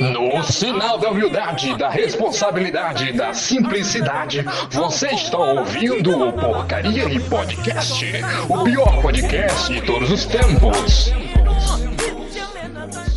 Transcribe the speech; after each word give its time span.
No 0.00 0.42
sinal 0.42 0.98
da 0.98 1.10
humildade, 1.10 1.76
da 1.78 1.88
responsabilidade, 1.88 3.12
da 3.12 3.32
simplicidade, 3.32 4.44
você 4.72 5.06
está 5.10 5.38
ouvindo 5.38 6.28
o 6.28 6.32
Porcaria 6.32 7.04
e 7.04 7.20
Podcast, 7.20 8.04
o 8.48 8.64
pior 8.64 9.00
podcast 9.00 9.72
de 9.72 9.80
todos 9.82 10.10
os 10.10 10.26
tempos. 10.26 11.12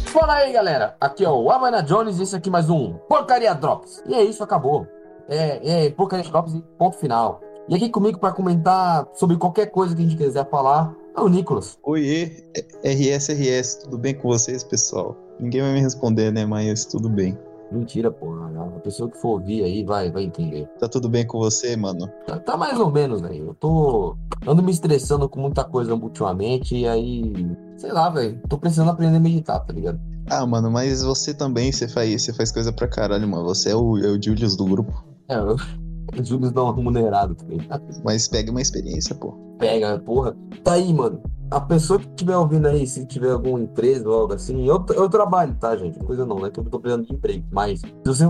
Fala 0.05 0.35
aí, 0.35 0.53
galera. 0.53 0.95
Aqui 1.01 1.25
é 1.25 1.29
o 1.29 1.49
Amanda 1.49 1.81
Jones 1.81 2.19
e 2.19 2.23
esse 2.23 2.35
aqui 2.35 2.49
é 2.49 2.51
mais 2.51 2.69
um 2.69 2.93
Porcaria 3.09 3.55
Drops. 3.55 4.03
E 4.07 4.13
é 4.13 4.23
isso, 4.23 4.43
acabou. 4.43 4.85
É, 5.27 5.85
é 5.85 5.89
Porcaria 5.89 6.29
Drops 6.29 6.53
e 6.53 6.61
ponto 6.77 6.97
final. 6.97 7.41
E 7.67 7.75
aqui 7.75 7.89
comigo 7.89 8.19
para 8.19 8.31
comentar 8.33 9.07
sobre 9.15 9.35
qualquer 9.35 9.71
coisa 9.71 9.95
que 9.95 10.01
a 10.01 10.05
gente 10.05 10.15
quiser 10.15 10.47
falar 10.47 10.93
é 11.15 11.21
o 11.21 11.27
Nicolas. 11.27 11.79
Oiê, 11.83 12.43
RSRS, 12.83 13.79
tudo 13.79 13.97
bem 13.97 14.13
com 14.13 14.27
vocês, 14.27 14.63
pessoal? 14.63 15.26
Ninguém 15.39 15.61
vai 15.61 15.73
me 15.73 15.81
responder, 15.81 16.31
né, 16.31 16.45
mas 16.45 16.85
tudo 16.85 17.09
bem. 17.09 17.37
Mentira, 17.71 18.09
porra. 18.09 18.47
A 18.77 18.79
pessoa 18.79 19.09
que 19.09 19.17
for 19.17 19.39
ouvir 19.39 19.63
aí 19.63 19.83
vai, 19.83 20.09
vai 20.09 20.23
entender. 20.23 20.67
Tá 20.79 20.87
tudo 20.87 21.09
bem 21.09 21.25
com 21.27 21.37
você, 21.37 21.75
mano? 21.75 22.07
Tá, 22.25 22.39
tá 22.39 22.57
mais 22.57 22.79
ou 22.79 22.89
menos, 22.89 23.21
velho. 23.21 23.47
Eu 23.47 23.53
tô. 23.53 24.15
Ando 24.47 24.63
me 24.63 24.71
estressando 24.71 25.27
com 25.27 25.41
muita 25.41 25.63
coisa 25.65 25.93
ultimamente 25.93 26.75
e 26.77 26.87
aí. 26.87 27.33
Sei 27.75 27.91
lá, 27.91 28.09
velho. 28.09 28.39
Tô 28.47 28.57
precisando 28.57 28.91
aprender 28.91 29.17
a 29.17 29.19
meditar, 29.19 29.59
tá 29.59 29.73
ligado? 29.73 29.99
Ah, 30.29 30.45
mano, 30.45 30.71
mas 30.71 31.03
você 31.03 31.33
também, 31.33 31.71
você 31.71 31.87
faz, 31.87 32.21
você 32.21 32.33
faz 32.33 32.51
coisa 32.51 32.71
pra 32.71 32.87
caralho, 32.87 33.27
mano. 33.27 33.43
Você 33.45 33.71
é 33.71 33.75
o, 33.75 33.97
é 33.97 34.07
o 34.07 34.21
Julius 34.21 34.55
do 34.55 34.65
grupo. 34.65 35.03
É, 35.27 35.37
eu. 35.37 35.57
Julius 36.23 36.53
um 36.55 36.71
remunerado 36.71 37.35
também. 37.35 37.59
Mas 38.03 38.29
pega 38.29 38.49
uma 38.49 38.61
experiência, 38.61 39.13
pô. 39.13 39.33
Pega, 39.59 39.99
porra. 39.99 40.35
Tá 40.63 40.73
aí, 40.73 40.93
mano 40.93 41.21
a 41.49 41.61
pessoa 41.61 41.99
que 41.99 42.07
estiver 42.07 42.35
ouvindo 42.35 42.67
aí, 42.67 42.85
se 42.85 43.05
tiver 43.05 43.31
alguma 43.31 43.59
empresa 43.59 44.07
ou 44.07 44.21
algo 44.21 44.33
assim, 44.33 44.67
eu, 44.67 44.85
eu 44.89 45.09
trabalho, 45.09 45.55
tá, 45.55 45.75
gente? 45.77 45.97
Coisa 45.99 46.25
não, 46.25 46.39
né? 46.39 46.49
Que 46.49 46.59
eu 46.59 46.65
tô 46.65 46.79
precisando 46.79 47.05
de 47.05 47.13
emprego. 47.13 47.45
Mas 47.51 47.79
se 47.79 47.89
você, 48.05 48.25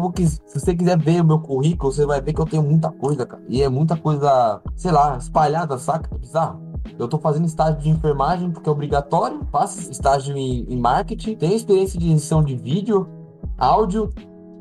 se 0.45 0.59
você 0.59 0.76
quiser 0.76 0.98
ver 0.98 1.21
o 1.21 1.26
meu 1.26 1.40
currículo, 1.40 1.91
você 1.91 2.05
vai 2.05 2.21
ver 2.21 2.34
que 2.34 2.41
eu 2.41 2.45
tenho 2.45 2.63
muita 2.63 2.91
coisa, 2.91 3.26
cara. 3.26 3.41
E 3.49 3.63
é 3.63 3.70
muita 3.70 3.98
coisa, 3.98 4.62
sei 4.76 4.91
lá, 4.91 5.18
espalhada, 5.18 5.77
saca? 5.77 6.13
É 6.13 6.18
bizarro. 6.18 6.62
Eu 6.98 7.07
tô 7.07 7.18
fazendo 7.18 7.45
estágio 7.45 7.82
de 7.82 7.90
enfermagem 7.90 8.51
porque 8.51 8.70
é 8.70 8.71
obrigatório, 8.71 9.45
faço 9.51 9.91
estágio 9.91 10.38
em, 10.38 10.65
em 10.70 10.77
marketing, 10.77 11.35
tenho 11.35 11.54
experiência 11.54 11.99
de 11.99 12.12
edição 12.12 12.43
de 12.43 12.55
vídeo, 12.55 13.07
áudio, 13.57 14.13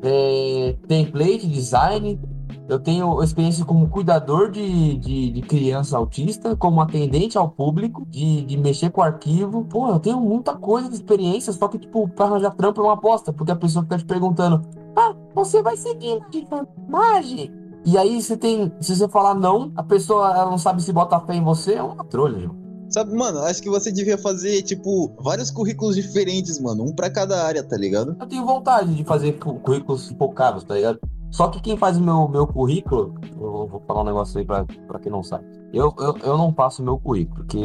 é, 0.03 0.75
template, 0.87 1.47
design, 1.47 2.19
eu 2.67 2.79
tenho 2.79 3.21
experiência 3.23 3.63
como 3.65 3.87
cuidador 3.89 4.51
de, 4.51 4.97
de, 4.97 5.31
de, 5.31 5.41
criança 5.41 5.97
autista, 5.97 6.55
como 6.55 6.81
atendente 6.81 7.37
ao 7.37 7.49
público, 7.49 8.05
de, 8.09 8.41
de 8.43 8.57
mexer 8.57 8.89
com 8.89 9.01
arquivo. 9.01 9.63
Pô, 9.65 9.89
eu 9.89 9.99
tenho 9.99 10.19
muita 10.19 10.55
coisa 10.55 10.89
de 10.89 10.95
experiência, 10.95 11.53
só 11.53 11.67
que, 11.67 11.79
tipo, 11.79 12.07
pra 12.09 12.25
arranjar 12.25 12.55
trampo 12.55 12.81
é 12.81 12.83
uma 12.83 12.93
aposta, 12.93 13.31
porque 13.31 13.51
a 13.51 13.55
pessoa 13.55 13.83
fica 13.83 13.97
te 13.97 14.05
perguntando: 14.05 14.61
Ah, 14.95 15.15
você 15.33 15.61
vai 15.61 15.77
seguir 15.77 16.19
de 16.29 16.39
enfermagem? 16.39 17.51
E 17.85 17.97
aí 17.97 18.21
você 18.21 18.35
tem. 18.35 18.71
Se 18.81 18.95
você 18.95 19.07
falar 19.07 19.33
não, 19.33 19.71
a 19.75 19.83
pessoa 19.83 20.35
ela 20.35 20.49
não 20.49 20.57
sabe 20.57 20.81
se 20.83 20.91
bota 20.91 21.19
fé 21.21 21.35
em 21.35 21.43
você, 21.43 21.75
é 21.75 21.83
uma 21.83 22.03
trolha, 22.03 22.39
João. 22.39 22.67
Sabe, 22.89 23.13
mano, 23.13 23.39
acho 23.39 23.61
que 23.61 23.69
você 23.69 23.91
devia 23.91 24.17
fazer, 24.17 24.61
tipo, 24.61 25.13
vários 25.19 25.51
currículos 25.51 25.95
diferentes, 25.95 26.59
mano. 26.59 26.85
Um 26.85 26.93
para 26.93 27.09
cada 27.09 27.45
área, 27.45 27.61
tá 27.61 27.75
ligado? 27.75 28.15
Eu 28.19 28.27
tenho 28.27 28.45
vontade 28.45 28.95
de 28.95 29.03
fazer 29.03 29.33
currículos 29.33 30.09
focados, 30.17 30.63
tá 30.63 30.75
ligado? 30.75 30.99
Só 31.31 31.47
que 31.49 31.61
quem 31.61 31.77
faz 31.77 31.97
o 31.97 32.01
meu, 32.01 32.27
meu 32.27 32.47
currículo, 32.47 33.15
eu 33.31 33.67
vou 33.67 33.81
falar 33.85 34.01
um 34.01 34.05
negócio 34.05 34.39
aí 34.39 34.45
pra, 34.45 34.65
pra 34.87 34.99
quem 34.99 35.11
não 35.11 35.23
sabe. 35.23 35.45
Eu, 35.73 35.93
eu, 35.99 36.17
eu 36.23 36.37
não 36.37 36.53
passo 36.53 36.81
o 36.81 36.85
meu 36.85 36.97
currículo, 36.97 37.43
porque 37.43 37.59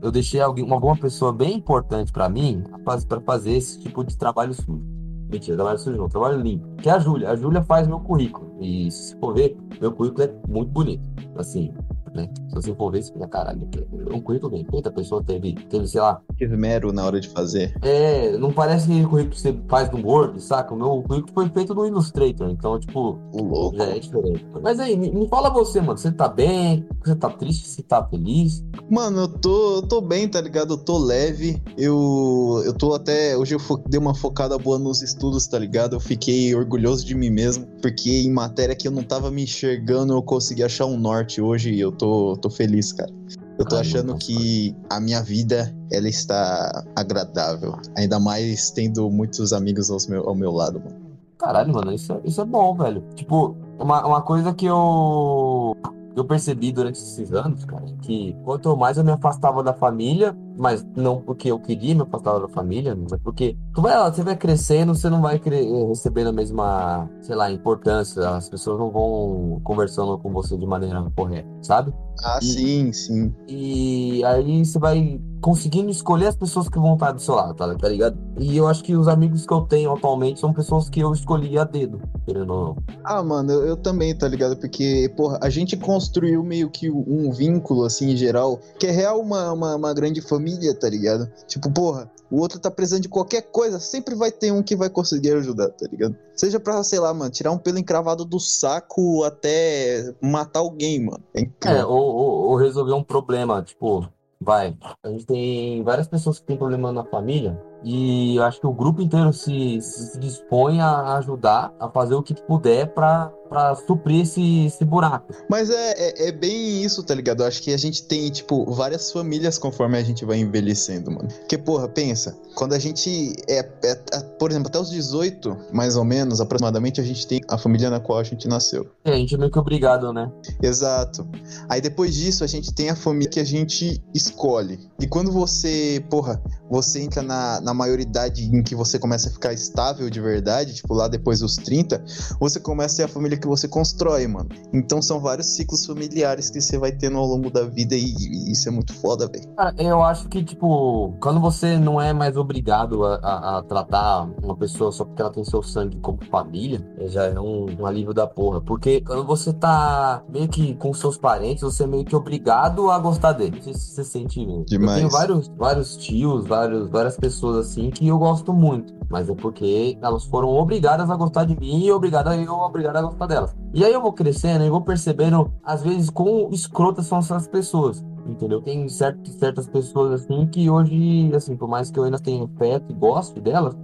eu 0.00 0.10
deixei 0.10 0.40
alguém, 0.40 0.68
alguma 0.70 0.96
pessoa 0.96 1.32
bem 1.32 1.56
importante 1.56 2.10
para 2.10 2.28
mim 2.28 2.64
para 2.84 3.20
fazer 3.20 3.52
esse 3.52 3.78
tipo 3.78 4.02
de 4.02 4.16
trabalho 4.16 4.54
sujo. 4.54 4.82
Mentira, 5.30 5.56
trabalho 5.56 5.78
sujo 5.78 5.96
não, 5.96 6.08
trabalho 6.08 6.40
limpo. 6.40 6.66
Que 6.76 6.88
é 6.88 6.92
a 6.92 6.98
Júlia. 6.98 7.30
A 7.30 7.36
Júlia 7.36 7.62
faz 7.62 7.86
meu 7.86 8.00
currículo. 8.00 8.54
E 8.60 8.90
se 8.90 9.16
for 9.18 9.34
ver, 9.34 9.56
meu 9.80 9.92
currículo 9.92 10.24
é 10.24 10.34
muito 10.46 10.70
bonito. 10.70 11.02
Assim, 11.36 11.72
né? 12.14 12.28
Se 12.48 12.54
você 12.54 12.74
for 12.74 12.92
ver, 12.92 13.02
você 13.02 13.12
fica, 13.12 13.26
caralho, 13.28 13.68
um 14.12 14.20
currículo 14.20 14.52
bem 14.52 14.64
feito, 14.64 14.88
a 14.88 14.92
pessoa 14.92 15.22
teve, 15.22 15.54
teve, 15.68 15.86
sei 15.86 16.00
lá. 16.00 16.20
Esmero 16.40 16.92
na 16.92 17.04
hora 17.04 17.20
de 17.20 17.28
fazer. 17.28 17.74
É, 17.82 18.36
não 18.38 18.52
parece 18.52 18.86
que 18.86 19.02
o 19.02 19.08
currículo 19.08 19.34
que 19.34 19.40
você 19.40 19.58
faz 19.68 19.90
no 19.90 20.06
Word, 20.06 20.40
saca? 20.42 20.74
O 20.74 20.76
meu 20.76 21.02
currículo 21.02 21.32
foi 21.32 21.48
feito 21.50 21.74
no 21.74 21.86
Illustrator, 21.86 22.50
então, 22.50 22.78
tipo, 22.78 23.18
o 23.32 23.42
louco. 23.42 23.76
já 23.76 23.84
é 23.84 23.98
diferente. 23.98 24.46
Mas 24.62 24.78
aí, 24.78 24.96
me, 24.96 25.10
me, 25.10 25.28
fala 25.28 25.50
você, 25.50 25.80
mano, 25.80 25.98
você 25.98 26.10
tá 26.12 26.28
bem? 26.28 26.86
Você 27.04 27.14
tá 27.14 27.30
triste? 27.30 27.68
Você 27.68 27.82
tá 27.82 28.04
feliz? 28.04 28.64
Mano, 28.90 29.22
eu 29.22 29.28
tô, 29.28 29.76
eu 29.76 29.82
tô 29.82 30.00
bem, 30.00 30.28
tá 30.28 30.40
ligado? 30.40 30.74
Eu 30.74 30.78
tô 30.78 30.98
leve. 30.98 31.62
Eu, 31.76 32.62
eu 32.64 32.74
tô 32.74 32.94
até. 32.94 33.36
Hoje 33.36 33.54
eu 33.54 33.60
fo, 33.60 33.76
dei 33.88 33.98
uma 33.98 34.14
focada 34.14 34.58
boa 34.58 34.78
nos 34.78 35.02
estudos, 35.02 35.46
tá 35.46 35.58
ligado? 35.58 35.96
Eu 35.96 36.00
fiquei 36.00 36.54
orgulhoso 36.54 37.04
de 37.04 37.14
mim 37.14 37.30
mesmo, 37.30 37.66
porque 37.80 38.10
em 38.10 38.30
matéria 38.30 38.74
que 38.74 38.86
eu 38.86 38.92
não 38.92 39.02
tava 39.02 39.30
me 39.30 39.42
enxergando, 39.44 40.12
eu 40.12 40.22
consegui 40.22 40.62
achar 40.62 40.86
um 40.86 40.98
norte 40.98 41.40
hoje 41.40 41.72
e 41.72 41.80
eu 41.80 41.92
tô, 41.92 42.01
tô 42.40 42.50
feliz, 42.50 42.92
cara. 42.92 43.12
Eu 43.58 43.66
tô 43.66 43.76
achando 43.76 44.16
que 44.16 44.74
a 44.90 44.98
minha 44.98 45.22
vida 45.22 45.74
ela 45.90 46.08
está 46.08 46.84
agradável. 46.96 47.78
Ainda 47.96 48.18
mais 48.18 48.70
tendo 48.70 49.08
muitos 49.10 49.52
amigos 49.52 49.90
ao 49.90 49.98
meu, 50.08 50.28
ao 50.28 50.34
meu 50.34 50.50
lado, 50.50 50.80
mano. 50.80 50.96
Caralho, 51.38 51.72
mano, 51.72 51.92
isso 51.92 52.12
é, 52.12 52.20
isso 52.24 52.40
é 52.40 52.44
bom, 52.44 52.74
velho. 52.74 53.04
Tipo, 53.14 53.56
uma, 53.78 54.06
uma 54.06 54.22
coisa 54.22 54.54
que 54.54 54.66
eu 54.66 55.76
eu 56.14 56.24
percebi 56.24 56.72
durante 56.72 56.98
esses 56.98 57.32
anos, 57.32 57.64
cara, 57.64 57.84
que 58.02 58.36
quanto 58.44 58.76
mais 58.76 58.98
eu 58.98 59.04
me 59.04 59.12
afastava 59.12 59.62
da 59.62 59.72
família, 59.72 60.36
mas 60.56 60.84
não 60.96 61.20
porque 61.20 61.50
eu 61.50 61.58
queria 61.58 61.94
me 61.94 62.02
afastar 62.02 62.38
da 62.38 62.48
família, 62.48 62.96
mas 62.96 63.20
porque 63.22 63.56
tu 63.74 63.82
vai, 63.82 64.10
você 64.10 64.22
vai 64.22 64.36
crescendo, 64.36 64.94
você 64.94 65.08
não 65.08 65.20
vai 65.20 65.40
recebendo 65.88 66.28
a 66.28 66.32
mesma, 66.32 67.08
sei 67.20 67.34
lá, 67.34 67.50
importância, 67.50 68.28
as 68.30 68.48
pessoas 68.48 68.78
não 68.78 68.90
vão 68.90 69.60
conversando 69.64 70.18
com 70.18 70.32
você 70.32 70.56
de 70.56 70.66
maneira 70.66 71.02
correta, 71.16 71.48
sabe? 71.62 71.92
Ah, 72.24 72.38
e, 72.40 72.44
sim, 72.44 72.92
sim. 72.92 73.34
E 73.48 74.24
aí 74.24 74.64
você 74.64 74.78
vai 74.78 75.20
conseguindo 75.42 75.90
escolher 75.90 76.28
as 76.28 76.36
pessoas 76.36 76.68
que 76.68 76.78
vão 76.78 76.94
estar 76.94 77.10
do 77.10 77.20
seu 77.20 77.34
lado, 77.34 77.54
tá, 77.54 77.74
tá 77.74 77.88
ligado? 77.88 78.16
E 78.38 78.56
eu 78.56 78.68
acho 78.68 78.82
que 78.84 78.94
os 78.94 79.08
amigos 79.08 79.44
que 79.44 79.52
eu 79.52 79.62
tenho 79.62 79.92
atualmente 79.92 80.38
são 80.38 80.52
pessoas 80.52 80.88
que 80.88 81.00
eu 81.00 81.12
escolhi 81.12 81.58
a 81.58 81.64
dedo, 81.64 82.00
querendo 82.24 82.52
ou 82.52 82.64
não. 82.64 82.76
Ah, 83.04 83.22
mano, 83.22 83.50
eu, 83.50 83.66
eu 83.66 83.76
também, 83.76 84.16
tá 84.16 84.28
ligado? 84.28 84.56
Porque, 84.56 85.12
porra, 85.16 85.40
a 85.42 85.50
gente 85.50 85.76
construiu 85.76 86.44
meio 86.44 86.70
que 86.70 86.88
um 86.88 87.32
vínculo, 87.32 87.84
assim, 87.84 88.12
em 88.12 88.16
geral, 88.16 88.60
que 88.78 88.86
é 88.86 88.92
real 88.92 89.20
uma, 89.20 89.52
uma, 89.52 89.74
uma 89.74 89.92
grande 89.92 90.20
família, 90.20 90.41
tá 90.74 90.88
ligado? 90.88 91.30
Tipo, 91.46 91.70
porra, 91.70 92.10
o 92.30 92.40
outro 92.40 92.58
tá 92.58 92.70
precisando 92.70 93.02
de 93.02 93.08
qualquer 93.08 93.42
coisa, 93.42 93.78
sempre 93.78 94.14
vai 94.14 94.30
ter 94.30 94.52
um 94.52 94.62
que 94.62 94.74
vai 94.74 94.88
conseguir 94.88 95.32
ajudar, 95.32 95.68
tá 95.70 95.86
ligado? 95.90 96.16
Seja 96.34 96.58
pra, 96.58 96.82
sei 96.82 96.98
lá, 96.98 97.12
mano, 97.12 97.30
tirar 97.30 97.50
um 97.50 97.58
pelo 97.58 97.78
encravado 97.78 98.24
do 98.24 98.40
saco 98.40 99.22
até 99.24 100.14
matar 100.20 100.60
alguém, 100.60 101.04
mano. 101.04 101.22
É, 101.34 101.46
é 101.64 101.84
ou, 101.84 102.00
ou, 102.00 102.50
ou 102.50 102.56
resolver 102.56 102.92
um 102.92 103.04
problema, 103.04 103.62
tipo, 103.62 104.08
vai. 104.40 104.76
A 105.04 105.08
gente 105.10 105.26
tem 105.26 105.82
várias 105.82 106.08
pessoas 106.08 106.38
que 106.38 106.46
têm 106.46 106.56
problema 106.56 106.90
na 106.90 107.04
família 107.04 107.60
e 107.84 108.36
eu 108.36 108.44
acho 108.44 108.60
que 108.60 108.66
o 108.66 108.72
grupo 108.72 109.02
inteiro 109.02 109.32
se, 109.32 109.80
se 109.80 110.18
dispõe 110.18 110.80
a 110.80 111.16
ajudar, 111.18 111.72
a 111.78 111.88
fazer 111.88 112.14
o 112.14 112.22
que 112.22 112.34
puder 112.34 112.92
para 112.94 113.32
para 113.52 113.74
suprir 113.74 114.22
esse, 114.22 114.64
esse 114.64 114.84
buraco. 114.84 115.32
Mas 115.48 115.68
é, 115.68 115.92
é, 115.92 116.28
é, 116.28 116.32
bem 116.32 116.82
isso, 116.82 117.02
tá 117.02 117.14
ligado? 117.14 117.42
Eu 117.42 117.46
acho 117.46 117.62
que 117.62 117.72
a 117.72 117.76
gente 117.76 118.04
tem, 118.04 118.30
tipo, 118.30 118.64
várias 118.72 119.12
famílias 119.12 119.58
conforme 119.58 119.98
a 119.98 120.02
gente 120.02 120.24
vai 120.24 120.38
envelhecendo, 120.38 121.10
mano. 121.10 121.28
Porque, 121.28 121.58
porra, 121.58 121.86
pensa, 121.86 122.34
quando 122.54 122.72
a 122.72 122.78
gente 122.78 123.34
é, 123.46 123.58
é, 123.58 123.90
é, 123.90 124.20
por 124.38 124.50
exemplo, 124.50 124.68
até 124.68 124.78
os 124.78 124.90
18, 124.90 125.54
mais 125.70 125.96
ou 125.96 126.04
menos, 126.04 126.40
aproximadamente, 126.40 127.00
a 127.00 127.04
gente 127.04 127.26
tem 127.26 127.42
a 127.46 127.58
família 127.58 127.90
na 127.90 128.00
qual 128.00 128.18
a 128.18 128.24
gente 128.24 128.48
nasceu. 128.48 128.88
É, 129.04 129.12
a 129.12 129.16
gente 129.16 129.34
é 129.34 129.38
meio 129.38 129.50
que 129.50 129.58
obrigado, 129.58 130.12
né? 130.12 130.30
Exato. 130.62 131.28
Aí 131.68 131.80
depois 131.80 132.14
disso, 132.14 132.44
a 132.44 132.46
gente 132.46 132.72
tem 132.72 132.88
a 132.88 132.96
família 132.96 133.28
que 133.28 133.40
a 133.40 133.44
gente 133.44 134.02
escolhe. 134.14 134.80
E 134.98 135.06
quando 135.06 135.30
você, 135.30 136.02
porra, 136.08 136.42
você 136.70 137.02
entra 137.02 137.22
na, 137.22 137.60
na 137.60 137.74
maioridade 137.74 138.44
em 138.44 138.62
que 138.62 138.74
você 138.74 138.98
começa 138.98 139.28
a 139.28 139.32
ficar 139.32 139.52
estável 139.52 140.08
de 140.08 140.20
verdade, 140.20 140.74
tipo, 140.74 140.94
lá 140.94 141.06
depois 141.06 141.40
dos 141.40 141.56
30, 141.56 142.02
você 142.40 142.58
começa 142.58 142.94
a 142.94 142.96
ter 142.98 143.02
a 143.04 143.08
família 143.08 143.36
que 143.42 143.48
você 143.48 143.68
constrói, 143.68 144.26
mano. 144.26 144.48
Então 144.72 145.02
são 145.02 145.20
vários 145.20 145.54
ciclos 145.54 145.84
familiares 145.84 146.48
que 146.48 146.60
você 146.60 146.78
vai 146.78 146.92
tendo 146.92 147.18
ao 147.18 147.26
longo 147.26 147.50
da 147.50 147.64
vida 147.64 147.94
e, 147.94 148.04
e 148.04 148.52
isso 148.52 148.68
é 148.68 148.72
muito 148.72 148.94
foda, 148.94 149.28
velho. 149.28 149.44
Eu 149.78 150.02
acho 150.02 150.28
que, 150.28 150.42
tipo, 150.42 151.14
quando 151.20 151.40
você 151.40 151.78
não 151.78 152.00
é 152.00 152.12
mais 152.12 152.36
obrigado 152.36 153.04
a, 153.04 153.16
a, 153.16 153.58
a, 153.58 153.62
tratar 153.62 154.28
uma 154.42 154.56
pessoa 154.56 154.92
só 154.92 155.04
porque 155.04 155.20
ela 155.20 155.30
tem 155.30 155.44
seu 155.44 155.62
sangue 155.62 155.98
como 156.00 156.18
família, 156.30 156.80
já 157.06 157.24
é 157.24 157.38
um, 157.38 157.66
um, 157.78 157.86
alívio 157.86 158.14
da 158.14 158.26
porra. 158.26 158.60
Porque 158.60 159.00
quando 159.00 159.24
você 159.24 159.52
tá 159.52 160.22
meio 160.28 160.48
que 160.48 160.74
com 160.76 160.94
seus 160.94 161.18
parentes, 161.18 161.62
você 161.62 161.84
é 161.84 161.86
meio 161.86 162.04
que 162.04 162.14
obrigado 162.14 162.90
a 162.90 162.98
gostar. 162.98 163.38
Não 163.38 163.62
sei 163.62 163.74
se 163.74 163.94
você 163.94 164.04
sente 164.04 164.44
mesmo. 164.44 164.64
Demais. 164.64 164.92
Eu 164.92 165.08
tenho 165.08 165.10
vários, 165.10 165.48
vários 165.56 165.96
tios, 165.96 166.46
vários, 166.46 166.88
várias 166.88 167.16
pessoas 167.16 167.68
assim 167.68 167.90
que 167.90 168.06
eu 168.06 168.18
gosto 168.18 168.52
muito. 168.52 168.94
Mas 169.10 169.28
é 169.28 169.34
porque 169.34 169.98
elas 170.00 170.24
foram 170.24 170.48
obrigadas 170.48 171.10
a 171.10 171.16
gostar 171.16 171.44
de 171.44 171.58
mim 171.58 171.84
e 171.84 171.92
obrigadas 171.92 172.38
eu 172.38 172.52
obrigado 172.52 172.96
a 172.96 173.02
gostar 173.02 173.21
delas. 173.26 173.54
E 173.72 173.84
aí 173.84 173.92
eu 173.92 174.00
vou 174.00 174.12
crescendo 174.12 174.64
e 174.64 174.70
vou 174.70 174.80
percebendo, 174.80 175.52
às 175.64 175.82
vezes, 175.82 176.10
quão 176.10 176.50
escrotas 176.50 177.06
são 177.06 177.18
essas 177.18 177.46
pessoas. 177.46 178.04
Entendeu? 178.26 178.60
Tem 178.62 178.88
certo, 178.88 179.28
certas 179.30 179.66
pessoas 179.66 180.22
assim 180.22 180.46
que 180.46 180.70
hoje, 180.70 181.32
assim, 181.34 181.56
por 181.56 181.68
mais 181.68 181.90
que 181.90 181.98
eu 181.98 182.04
ainda 182.04 182.18
tenha 182.18 182.44
afeto 182.44 182.84
e 182.90 182.94
gosto 182.94 183.40
delas, 183.40 183.76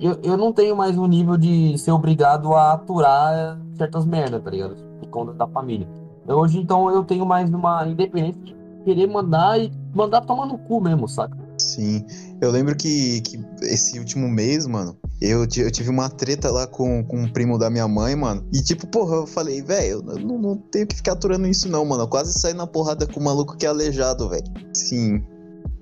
eu, 0.00 0.18
eu 0.22 0.36
não 0.36 0.52
tenho 0.52 0.76
mais 0.76 0.96
um 0.96 1.06
nível 1.06 1.36
de 1.36 1.76
ser 1.78 1.90
obrigado 1.90 2.54
a 2.54 2.74
aturar 2.74 3.58
certas 3.74 4.04
merdas, 4.04 4.42
tá 4.42 4.50
ligado? 4.50 4.76
Por 5.00 5.08
conta 5.08 5.32
da 5.32 5.46
família. 5.46 5.88
Eu, 6.26 6.36
hoje, 6.38 6.58
então, 6.58 6.90
eu 6.90 7.02
tenho 7.02 7.24
mais 7.24 7.50
uma 7.52 7.86
independência 7.88 8.40
de 8.42 8.54
querer 8.84 9.06
mandar 9.06 9.58
e 9.58 9.72
mandar 9.94 10.20
tomar 10.20 10.46
no 10.46 10.58
cu 10.58 10.80
mesmo, 10.80 11.08
saca? 11.08 11.36
Sim. 11.58 12.04
Eu 12.40 12.50
lembro 12.52 12.76
que, 12.76 13.20
que 13.22 13.38
esse 13.62 13.98
último 13.98 14.28
mês, 14.28 14.64
mano, 14.66 14.96
eu, 15.20 15.40
eu 15.56 15.70
tive 15.70 15.90
uma 15.90 16.08
treta 16.08 16.50
lá 16.50 16.66
com, 16.66 17.02
com 17.04 17.18
um 17.22 17.32
primo 17.32 17.58
da 17.58 17.68
minha 17.68 17.88
mãe, 17.88 18.14
mano. 18.14 18.46
E 18.52 18.62
tipo, 18.62 18.86
porra, 18.86 19.16
eu 19.16 19.26
falei, 19.26 19.60
velho, 19.60 20.04
eu 20.08 20.18
não, 20.20 20.38
não 20.38 20.56
tenho 20.56 20.86
que 20.86 20.94
ficar 20.96 21.12
aturando 21.14 21.48
isso 21.48 21.68
não, 21.68 21.84
mano. 21.84 22.04
Eu 22.04 22.08
quase 22.08 22.32
saí 22.38 22.54
na 22.54 22.66
porrada 22.66 23.06
com 23.06 23.18
o 23.18 23.24
maluco 23.24 23.56
que 23.56 23.66
é 23.66 23.68
aleijado, 23.68 24.28
velho. 24.28 24.44
Sim. 24.72 25.20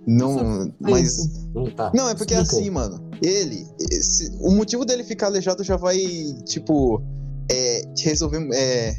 Não, 0.06 0.72
mas... 0.80 1.16
Tá, 1.76 1.90
Não, 1.94 2.08
é 2.08 2.14
porque 2.14 2.32
é 2.32 2.38
assim, 2.38 2.70
mano. 2.70 3.00
Ele, 3.20 3.66
esse- 3.90 4.30
o 4.40 4.52
motivo 4.52 4.84
dele 4.84 5.02
ficar 5.04 5.26
aleijado 5.26 5.62
já 5.64 5.76
vai, 5.76 5.98
tipo, 6.46 7.02
é, 7.50 7.80
te 7.94 8.04
resolver, 8.04 8.48
é, 8.54 8.94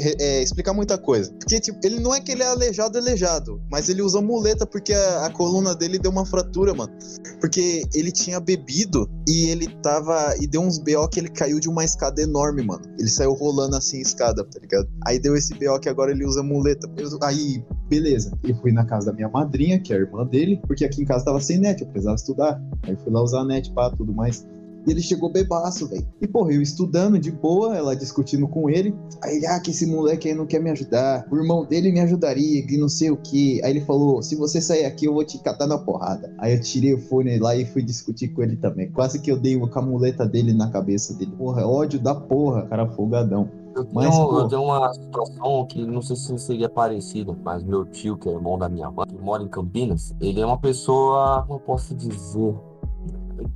re- 0.00 0.16
é, 0.18 0.42
explicar 0.42 0.72
muita 0.72 0.98
coisa. 0.98 1.32
Porque, 1.32 1.60
tipo, 1.60 1.78
ele 1.84 2.00
não 2.00 2.14
é 2.14 2.20
que 2.20 2.32
ele 2.32 2.42
é 2.42 2.46
aleijado, 2.46 2.98
aleijado, 2.98 3.60
mas 3.70 3.88
ele 3.88 4.02
usa 4.02 4.20
muleta 4.20 4.66
porque 4.66 4.92
a, 4.92 5.26
a 5.26 5.30
coluna 5.32 5.74
dele 5.74 5.98
deu 5.98 6.10
uma 6.10 6.26
fratura, 6.26 6.74
mano. 6.74 6.92
Porque 7.40 7.82
ele 7.94 8.10
tinha 8.12 8.38
bebido 8.40 9.08
e 9.28 9.48
ele 9.48 9.66
tava. 9.82 10.34
E 10.40 10.46
deu 10.46 10.60
uns 10.60 10.78
BO 10.78 11.08
que 11.08 11.20
ele 11.20 11.28
caiu 11.30 11.58
de 11.60 11.68
uma 11.68 11.84
escada 11.84 12.20
enorme, 12.20 12.62
mano. 12.62 12.82
Ele 12.98 13.08
saiu 13.08 13.32
rolando 13.32 13.76
assim 13.76 14.00
escada, 14.00 14.44
tá 14.44 14.58
ligado? 14.60 14.88
Aí 15.06 15.18
deu 15.18 15.34
esse 15.36 15.54
BO 15.54 15.78
que 15.80 15.88
agora 15.88 16.10
ele 16.12 16.24
usa 16.26 16.42
muleta. 16.42 16.88
Eu- 16.96 17.18
aí, 17.22 17.64
beleza. 17.88 18.36
Eu 18.44 18.54
fui 18.56 18.72
na 18.72 18.84
casa 18.84 19.06
da 19.06 19.12
minha 19.12 19.28
madrinha, 19.28 19.80
que 19.80 19.92
é 19.92 19.96
a 19.96 20.00
irmã 20.00 20.26
dele, 20.26 20.60
porque 20.66 20.84
aqui 20.84 21.02
em 21.02 21.04
casa 21.04 21.24
tava 21.24 21.40
sem 21.40 21.58
net, 21.58 21.80
eu 21.80 21.88
precisava 21.88 22.16
estudar. 22.16 22.60
Aí 22.82 22.96
fui 22.96 23.12
lá 23.12 23.22
usar 23.22 23.40
a 23.40 23.44
net, 23.44 23.72
pá, 23.72 23.90
tudo 23.90 24.12
mais. 24.12 24.46
E 24.86 24.90
ele 24.90 25.02
chegou 25.02 25.30
bebaço, 25.30 25.88
velho. 25.88 26.06
E, 26.20 26.26
porra, 26.26 26.52
eu 26.52 26.62
estudando 26.62 27.18
de 27.18 27.30
boa, 27.30 27.76
ela 27.76 27.94
discutindo 27.94 28.48
com 28.48 28.70
ele. 28.70 28.94
Aí 29.22 29.36
ele, 29.36 29.46
ah, 29.46 29.60
que 29.60 29.70
esse 29.70 29.86
moleque 29.86 30.28
aí 30.28 30.34
não 30.34 30.46
quer 30.46 30.60
me 30.60 30.70
ajudar. 30.70 31.26
O 31.30 31.36
irmão 31.36 31.64
dele 31.64 31.92
me 31.92 32.00
ajudaria, 32.00 32.66
que 32.66 32.76
não 32.76 32.88
sei 32.88 33.10
o 33.10 33.16
que. 33.16 33.62
Aí 33.62 33.70
ele 33.70 33.80
falou: 33.82 34.22
se 34.22 34.36
você 34.36 34.60
sair 34.60 34.84
aqui, 34.84 35.06
eu 35.06 35.14
vou 35.14 35.24
te 35.24 35.38
catar 35.38 35.66
na 35.66 35.78
porrada. 35.78 36.32
Aí 36.38 36.54
eu 36.54 36.60
tirei 36.60 36.94
o 36.94 36.98
fone 36.98 37.38
lá 37.38 37.54
e 37.54 37.64
fui 37.64 37.82
discutir 37.82 38.28
com 38.28 38.42
ele 38.42 38.56
também. 38.56 38.90
Quase 38.90 39.20
que 39.20 39.30
eu 39.30 39.38
dei 39.38 39.56
uma 39.56 39.68
camuleta 39.68 40.26
dele 40.26 40.52
na 40.52 40.70
cabeça 40.70 41.14
dele. 41.14 41.32
Porra, 41.36 41.66
ódio 41.66 42.00
da 42.00 42.14
porra, 42.14 42.62
cara 42.66 42.86
folgadão. 42.88 43.48
Eu 43.74 43.84
tenho, 43.84 43.94
Mas, 43.94 44.18
eu 44.18 44.48
tenho 44.48 44.62
uma 44.62 44.92
situação 44.92 45.64
que 45.66 45.86
não 45.86 46.02
sei 46.02 46.16
se 46.16 46.36
seria 46.38 46.68
parecido, 46.68 47.36
mas 47.44 47.62
meu 47.62 47.84
tio, 47.84 48.16
que 48.16 48.28
é 48.28 48.32
irmão 48.32 48.58
da 48.58 48.68
minha 48.68 48.90
mãe, 48.90 49.06
que 49.06 49.14
mora 49.16 49.42
em 49.44 49.48
Campinas, 49.48 50.12
ele 50.20 50.40
é 50.40 50.46
uma 50.46 50.58
pessoa, 50.58 51.44
como 51.46 51.54
eu 51.54 51.60
posso 51.60 51.94
dizer, 51.94 52.54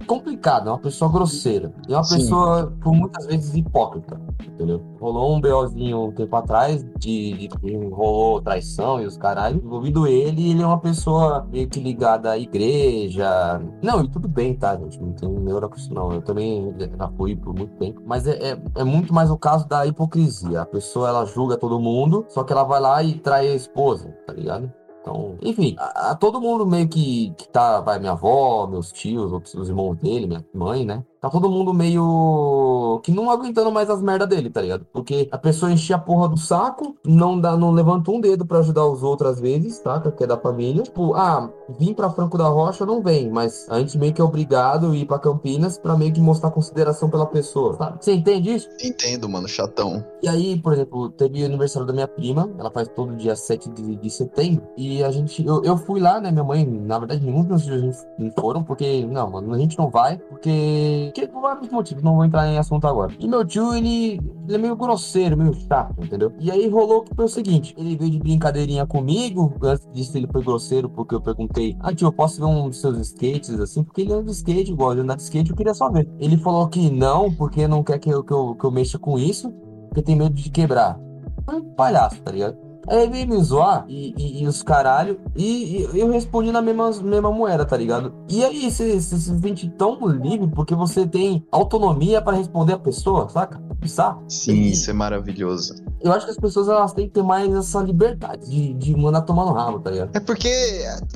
complicada, 0.07 0.69
é 0.69 0.73
uma 0.73 0.79
pessoa 0.79 1.11
grosseira. 1.11 1.73
E 1.89 1.93
é 1.93 1.97
uma 1.97 2.05
Sim. 2.05 2.17
pessoa, 2.17 2.73
por 2.83 2.95
muitas 2.95 3.27
vezes, 3.27 3.55
hipócrita, 3.55 4.21
entendeu? 4.47 4.83
Rolou 5.01 5.37
um 5.37 5.41
BOzinho 5.41 6.07
um 6.07 6.13
tempo 6.13 6.35
atrás, 6.37 6.85
de, 6.99 7.49
de 7.49 7.77
rolou 7.91 8.41
traição 8.41 9.01
e 9.01 9.07
os 9.07 9.17
caralho, 9.17 9.61
envolvido 9.65 10.07
ele, 10.07 10.51
ele 10.51 10.63
é 10.63 10.67
uma 10.67 10.81
pessoa 10.81 11.47
meio 11.51 11.69
que 11.69 11.81
ligada 11.81 12.31
à 12.31 12.39
igreja. 12.39 13.61
Não, 13.83 14.03
e 14.03 14.09
tudo 14.09 14.29
bem, 14.29 14.55
tá, 14.55 14.77
gente? 14.77 15.01
Não 15.01 15.13
tem 15.13 15.29
neura 15.29 15.69
com 15.69 15.77
isso, 15.77 15.93
não. 15.93 16.13
Eu 16.13 16.23
também 16.23 16.75
já 16.79 17.09
fui 17.17 17.37
por 17.37 17.55
muito 17.55 17.75
tempo. 17.77 18.03
Mas 18.07 18.27
é, 18.27 18.53
é, 18.53 18.63
é 18.77 18.85
muito 18.85 19.13
mais 19.13 19.31
o 19.31 19.37
caso 19.37 19.69
da 19.69 19.87
hipocrisia. 19.87 20.63
A 20.63 20.67
pessoa, 20.67 21.09
ela 21.09 21.25
julga 21.25 21.57
todo 21.57 21.81
mundo, 21.81 22.25
só 22.29 22.45
que 22.45 22.53
ela 22.53 22.65
vai 22.65 22.81
lá 22.81 23.03
e 23.03 23.15
trai 23.15 23.49
a 23.49 23.55
esposa, 23.55 24.11
tá 24.27 24.33
ligado? 24.33 24.73
Então, 25.05 25.37
enfim, 25.43 25.77
a, 25.79 26.13
a 26.13 26.15
todo 26.15 26.41
mundo 26.41 26.67
meio 26.67 26.89
que, 26.89 27.31
que 27.37 27.47
tá, 27.49 27.79
vai 27.83 27.99
minha 27.99 28.13
avó, 28.13 28.67
meus 28.67 28.91
tios, 28.91 29.31
outros 29.31 29.53
os 29.53 29.69
irmãos 29.69 29.97
dele, 29.97 30.27
minha 30.27 30.43
mãe, 30.55 30.87
né? 30.87 31.05
Tá 31.25 31.31
todo 31.31 31.49
mundo 31.49 31.73
meio 31.73 33.01
que 33.03 33.11
não 33.11 33.31
aguentando 33.31 33.73
mais 33.73 33.89
as 33.89 34.03
merdas 34.03 34.29
dele, 34.29 34.51
tá 34.51 34.61
ligado? 34.61 34.85
Porque 34.93 35.27
a 35.33 35.39
pessoa 35.39 35.73
enchia 35.73 35.97
a 35.97 35.99
porra 35.99 36.29
do 36.29 36.37
saco, 36.37 36.95
não 37.03 37.41
dá, 37.41 37.57
não 37.57 37.71
levanta 37.71 38.11
um 38.11 38.21
dedo 38.21 38.45
pra 38.45 38.59
ajudar 38.59 38.85
os 38.85 39.03
outros 39.03 39.31
às 39.31 39.41
vezes, 39.41 39.79
tá? 39.79 39.99
Que 40.01 40.25
é 40.25 40.27
da 40.27 40.37
família. 40.37 40.83
Tipo, 40.83 41.15
ah, 41.15 41.51
vim 41.79 41.95
pra 41.95 42.11
Franco 42.11 42.37
da 42.37 42.47
Rocha, 42.49 42.85
não 42.85 43.03
vem, 43.03 43.31
mas 43.31 43.67
a 43.71 43.79
gente 43.79 43.97
meio 43.97 44.13
que 44.13 44.21
é 44.21 44.25
obrigado 44.25 44.91
a 44.91 44.95
ir 44.95 45.07
pra 45.07 45.19
Campinas 45.19 45.79
pra 45.79 45.97
meio 45.97 46.13
que 46.13 46.21
mostrar 46.21 46.51
consideração 46.51 47.09
pela 47.09 47.25
pessoa, 47.25 47.75
sabe? 47.79 48.05
Você 48.05 48.13
entende 48.13 48.55
isso? 48.55 48.69
Entendo, 48.83 49.27
mano, 49.27 49.49
chatão. 49.49 50.05
E 50.23 50.29
aí, 50.29 50.59
por 50.59 50.75
exemplo, 50.75 51.09
teve 51.09 51.43
o 51.43 51.47
aniversário 51.47 51.87
da 51.87 51.95
minha 51.95 52.09
prima, 52.09 52.51
ela 52.59 52.71
faz 52.71 52.87
todo 52.89 53.17
dia 53.17 53.35
7 53.35 53.71
de, 53.71 53.97
de 53.97 54.11
setembro, 54.11 54.63
e 54.77 55.03
a 55.03 55.11
gente, 55.11 55.43
eu, 55.47 55.65
eu 55.65 55.79
fui 55.79 56.01
lá, 56.01 56.21
né, 56.21 56.31
minha 56.31 56.45
mãe, 56.45 56.67
na 56.67 56.99
verdade, 56.99 57.25
nenhum 57.25 57.43
dos 57.45 57.49
meus 57.49 57.63
filhos 57.65 58.07
não 58.19 58.31
foram, 58.33 58.63
porque, 58.63 59.07
não, 59.07 59.31
mano, 59.31 59.55
a 59.55 59.59
gente 59.59 59.79
não 59.79 59.89
vai, 59.89 60.19
porque, 60.19 61.13
porque 61.15 61.29
por 61.29 61.43
vários 61.43 61.71
motivos, 61.71 62.03
não 62.03 62.17
vou 62.17 62.25
entrar 62.25 62.49
em 62.49 62.59
assunto 62.59 62.89
agora. 62.89 63.13
E 63.21 63.29
meu 63.29 63.45
tio, 63.45 63.73
ele, 63.73 64.21
ele 64.49 64.55
é 64.57 64.59
meio 64.59 64.75
grosseiro, 64.75 65.37
meio 65.37 65.55
chato, 65.55 65.95
entendeu? 66.03 66.33
E 66.41 66.51
aí 66.51 66.69
rolou 66.69 67.03
que 67.03 67.15
foi 67.15 67.27
o 67.27 67.29
seguinte, 67.29 67.73
ele 67.79 67.97
veio 67.97 68.11
de 68.11 68.19
brincadeirinha 68.19 68.85
comigo, 68.85 69.55
antes 69.63 69.89
disso 69.93 70.19
ele 70.19 70.27
foi 70.27 70.43
grosseiro, 70.43 70.91
porque 70.91 71.15
eu 71.15 71.21
perguntei, 71.21 71.77
ah, 71.79 71.95
tio, 71.95 72.09
eu 72.09 72.13
posso 72.13 72.41
ver 72.41 72.47
um 72.47 72.69
dos 72.69 72.81
seus 72.81 72.99
skates, 72.99 73.61
assim, 73.61 73.85
porque 73.85 74.01
ele 74.01 74.13
anda 74.13 74.25
de 74.25 74.33
skate, 74.33 74.73
gosta 74.73 74.97
de 74.97 75.01
andar 75.03 75.15
de 75.15 75.23
skate, 75.23 75.51
eu 75.51 75.57
queria 75.57 75.73
só 75.73 75.89
ver. 75.89 76.11
Ele 76.19 76.37
falou 76.37 76.67
que 76.67 76.91
não, 76.91 77.33
porque 77.33 77.69
não 77.69 77.85
quer 77.85 78.01
que 78.01 78.11
eu, 78.11 78.25
que 78.25 78.33
eu, 78.33 78.57
que 78.57 78.65
eu 78.65 78.73
mexa 78.73 78.99
com 78.99 79.17
isso, 79.17 79.53
porque 79.89 80.03
tem 80.03 80.17
medo 80.17 80.35
de 80.35 80.51
quebrar. 80.51 80.99
É 81.47 81.53
um 81.53 81.63
palhaço, 81.75 82.21
tá 82.23 82.33
ligado? 82.33 82.57
Aí 82.89 83.03
ele 83.03 83.13
veio 83.13 83.29
me 83.29 83.43
zoar 83.43 83.85
e, 83.89 84.15
e- 84.17 84.43
e 84.43 84.47
os 84.47 84.63
caralho, 84.63 85.19
e, 85.37 85.83
e 85.95 85.99
eu 86.01 86.11
respondi 86.11 86.51
na 86.53 86.61
mesma, 86.63 86.91
mesma 87.03 87.31
moeda, 87.33 87.65
tá 87.65 87.77
ligado? 87.77 88.13
E 88.29 88.45
aí 88.45 88.71
você 88.71 89.01
se 89.01 89.19
sente 89.21 89.69
tão 89.71 90.07
livre 90.07 90.49
porque 90.49 90.75
você 90.75 91.07
tem 91.07 91.45
autonomia 91.51 92.21
pra 92.23 92.35
responder 92.37 92.75
a 92.75 92.79
pessoa, 92.79 93.29
saca? 93.29 93.63
Sabe? 93.87 94.21
Sim, 94.29 94.63
isso 94.63 94.91
é 94.91 94.95
maravilhoso. 94.95 95.75
Eu 96.01 96.13
acho 96.13 96.25
que 96.27 96.31
as 96.33 96.39
pessoas 96.39 96.69
elas 96.69 96.93
têm 96.93 97.07
que 97.07 97.13
ter 97.13 97.23
mais 97.23 97.53
essa 97.55 97.81
liberdade 97.83 98.49
de, 98.49 98.73
de 98.75 98.97
mandar 98.97 99.23
tomar 99.23 99.45
no 99.45 99.53
rabo, 99.53 99.79
tá 99.81 99.91
ligado? 99.91 100.11
É 100.15 100.21
porque 100.21 100.49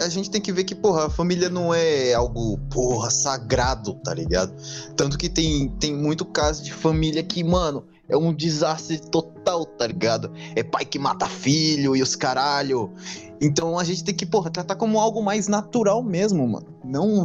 a- 0.01 0.05
a 0.05 0.09
gente 0.09 0.31
tem 0.31 0.41
que 0.41 0.53
ver 0.53 0.65
que, 0.65 0.75
porra, 0.75 1.07
a 1.07 1.11
família 1.11 1.49
não 1.49 1.73
é 1.73 2.13
algo, 2.15 2.59
porra, 2.71 3.11
sagrado, 3.11 3.95
tá 4.05 4.13
ligado? 4.15 4.53
Tanto 4.97 5.17
que 5.17 5.29
tem, 5.29 5.69
tem 5.81 5.95
muito 5.97 6.25
caso 6.27 6.63
de 6.63 6.73
família 6.73 7.23
que, 7.23 7.43
mano, 7.43 7.85
é 8.09 8.17
um 8.17 8.33
desastre 8.33 8.99
total, 8.99 9.65
tá 9.65 9.87
ligado? 9.87 10.33
É 10.57 10.63
pai 10.63 10.85
que 10.85 10.99
mata 10.99 11.27
filho 11.27 11.95
e 11.95 12.03
os 12.03 12.17
caralho. 12.17 12.93
Então 13.41 13.79
a 13.79 13.85
gente 13.85 14.03
tem 14.03 14.15
que, 14.15 14.27
porra, 14.27 14.51
tratar 14.51 14.77
como 14.77 14.99
algo 14.99 15.23
mais 15.23 15.47
natural 15.47 16.03
mesmo, 16.03 16.47
mano. 16.49 16.67
Não 16.85 17.25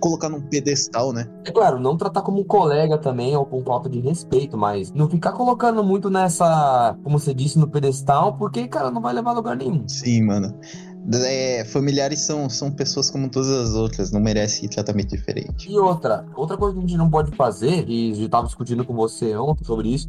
colocar 0.00 0.28
num 0.28 0.40
pedestal, 0.40 1.12
né? 1.12 1.28
É 1.44 1.52
claro, 1.52 1.78
não 1.78 1.96
tratar 1.96 2.22
como 2.22 2.40
um 2.40 2.44
colega 2.44 2.98
também 2.98 3.36
ou 3.36 3.44
com 3.44 3.62
falta 3.62 3.88
de 3.88 4.00
respeito, 4.00 4.56
mas 4.56 4.90
não 4.92 5.08
ficar 5.08 5.32
colocando 5.32 5.84
muito 5.84 6.10
nessa, 6.10 6.96
como 7.04 7.18
você 7.18 7.34
disse, 7.34 7.58
no 7.58 7.68
pedestal, 7.68 8.36
porque, 8.36 8.66
cara, 8.66 8.90
não 8.90 9.00
vai 9.00 9.12
levar 9.12 9.30
a 9.30 9.34
lugar 9.34 9.56
nenhum. 9.56 9.86
Sim, 9.86 10.22
mano. 10.22 10.58
É, 11.12 11.64
familiares 11.64 12.20
são, 12.20 12.48
são 12.48 12.70
pessoas 12.70 13.10
como 13.10 13.28
todas 13.28 13.50
as 13.50 13.74
outras, 13.74 14.12
não 14.12 14.20
merecem 14.20 14.68
tratamento 14.68 15.16
diferente. 15.16 15.70
E 15.70 15.78
outra, 15.78 16.24
outra 16.36 16.56
coisa 16.56 16.74
que 16.74 16.78
a 16.78 16.86
gente 16.86 16.96
não 16.96 17.10
pode 17.10 17.34
fazer, 17.36 17.88
e 17.88 18.22
eu 18.22 18.28
tava 18.28 18.46
discutindo 18.46 18.84
com 18.84 18.94
você 18.94 19.34
ontem 19.36 19.64
sobre 19.64 19.88
isso, 19.88 20.08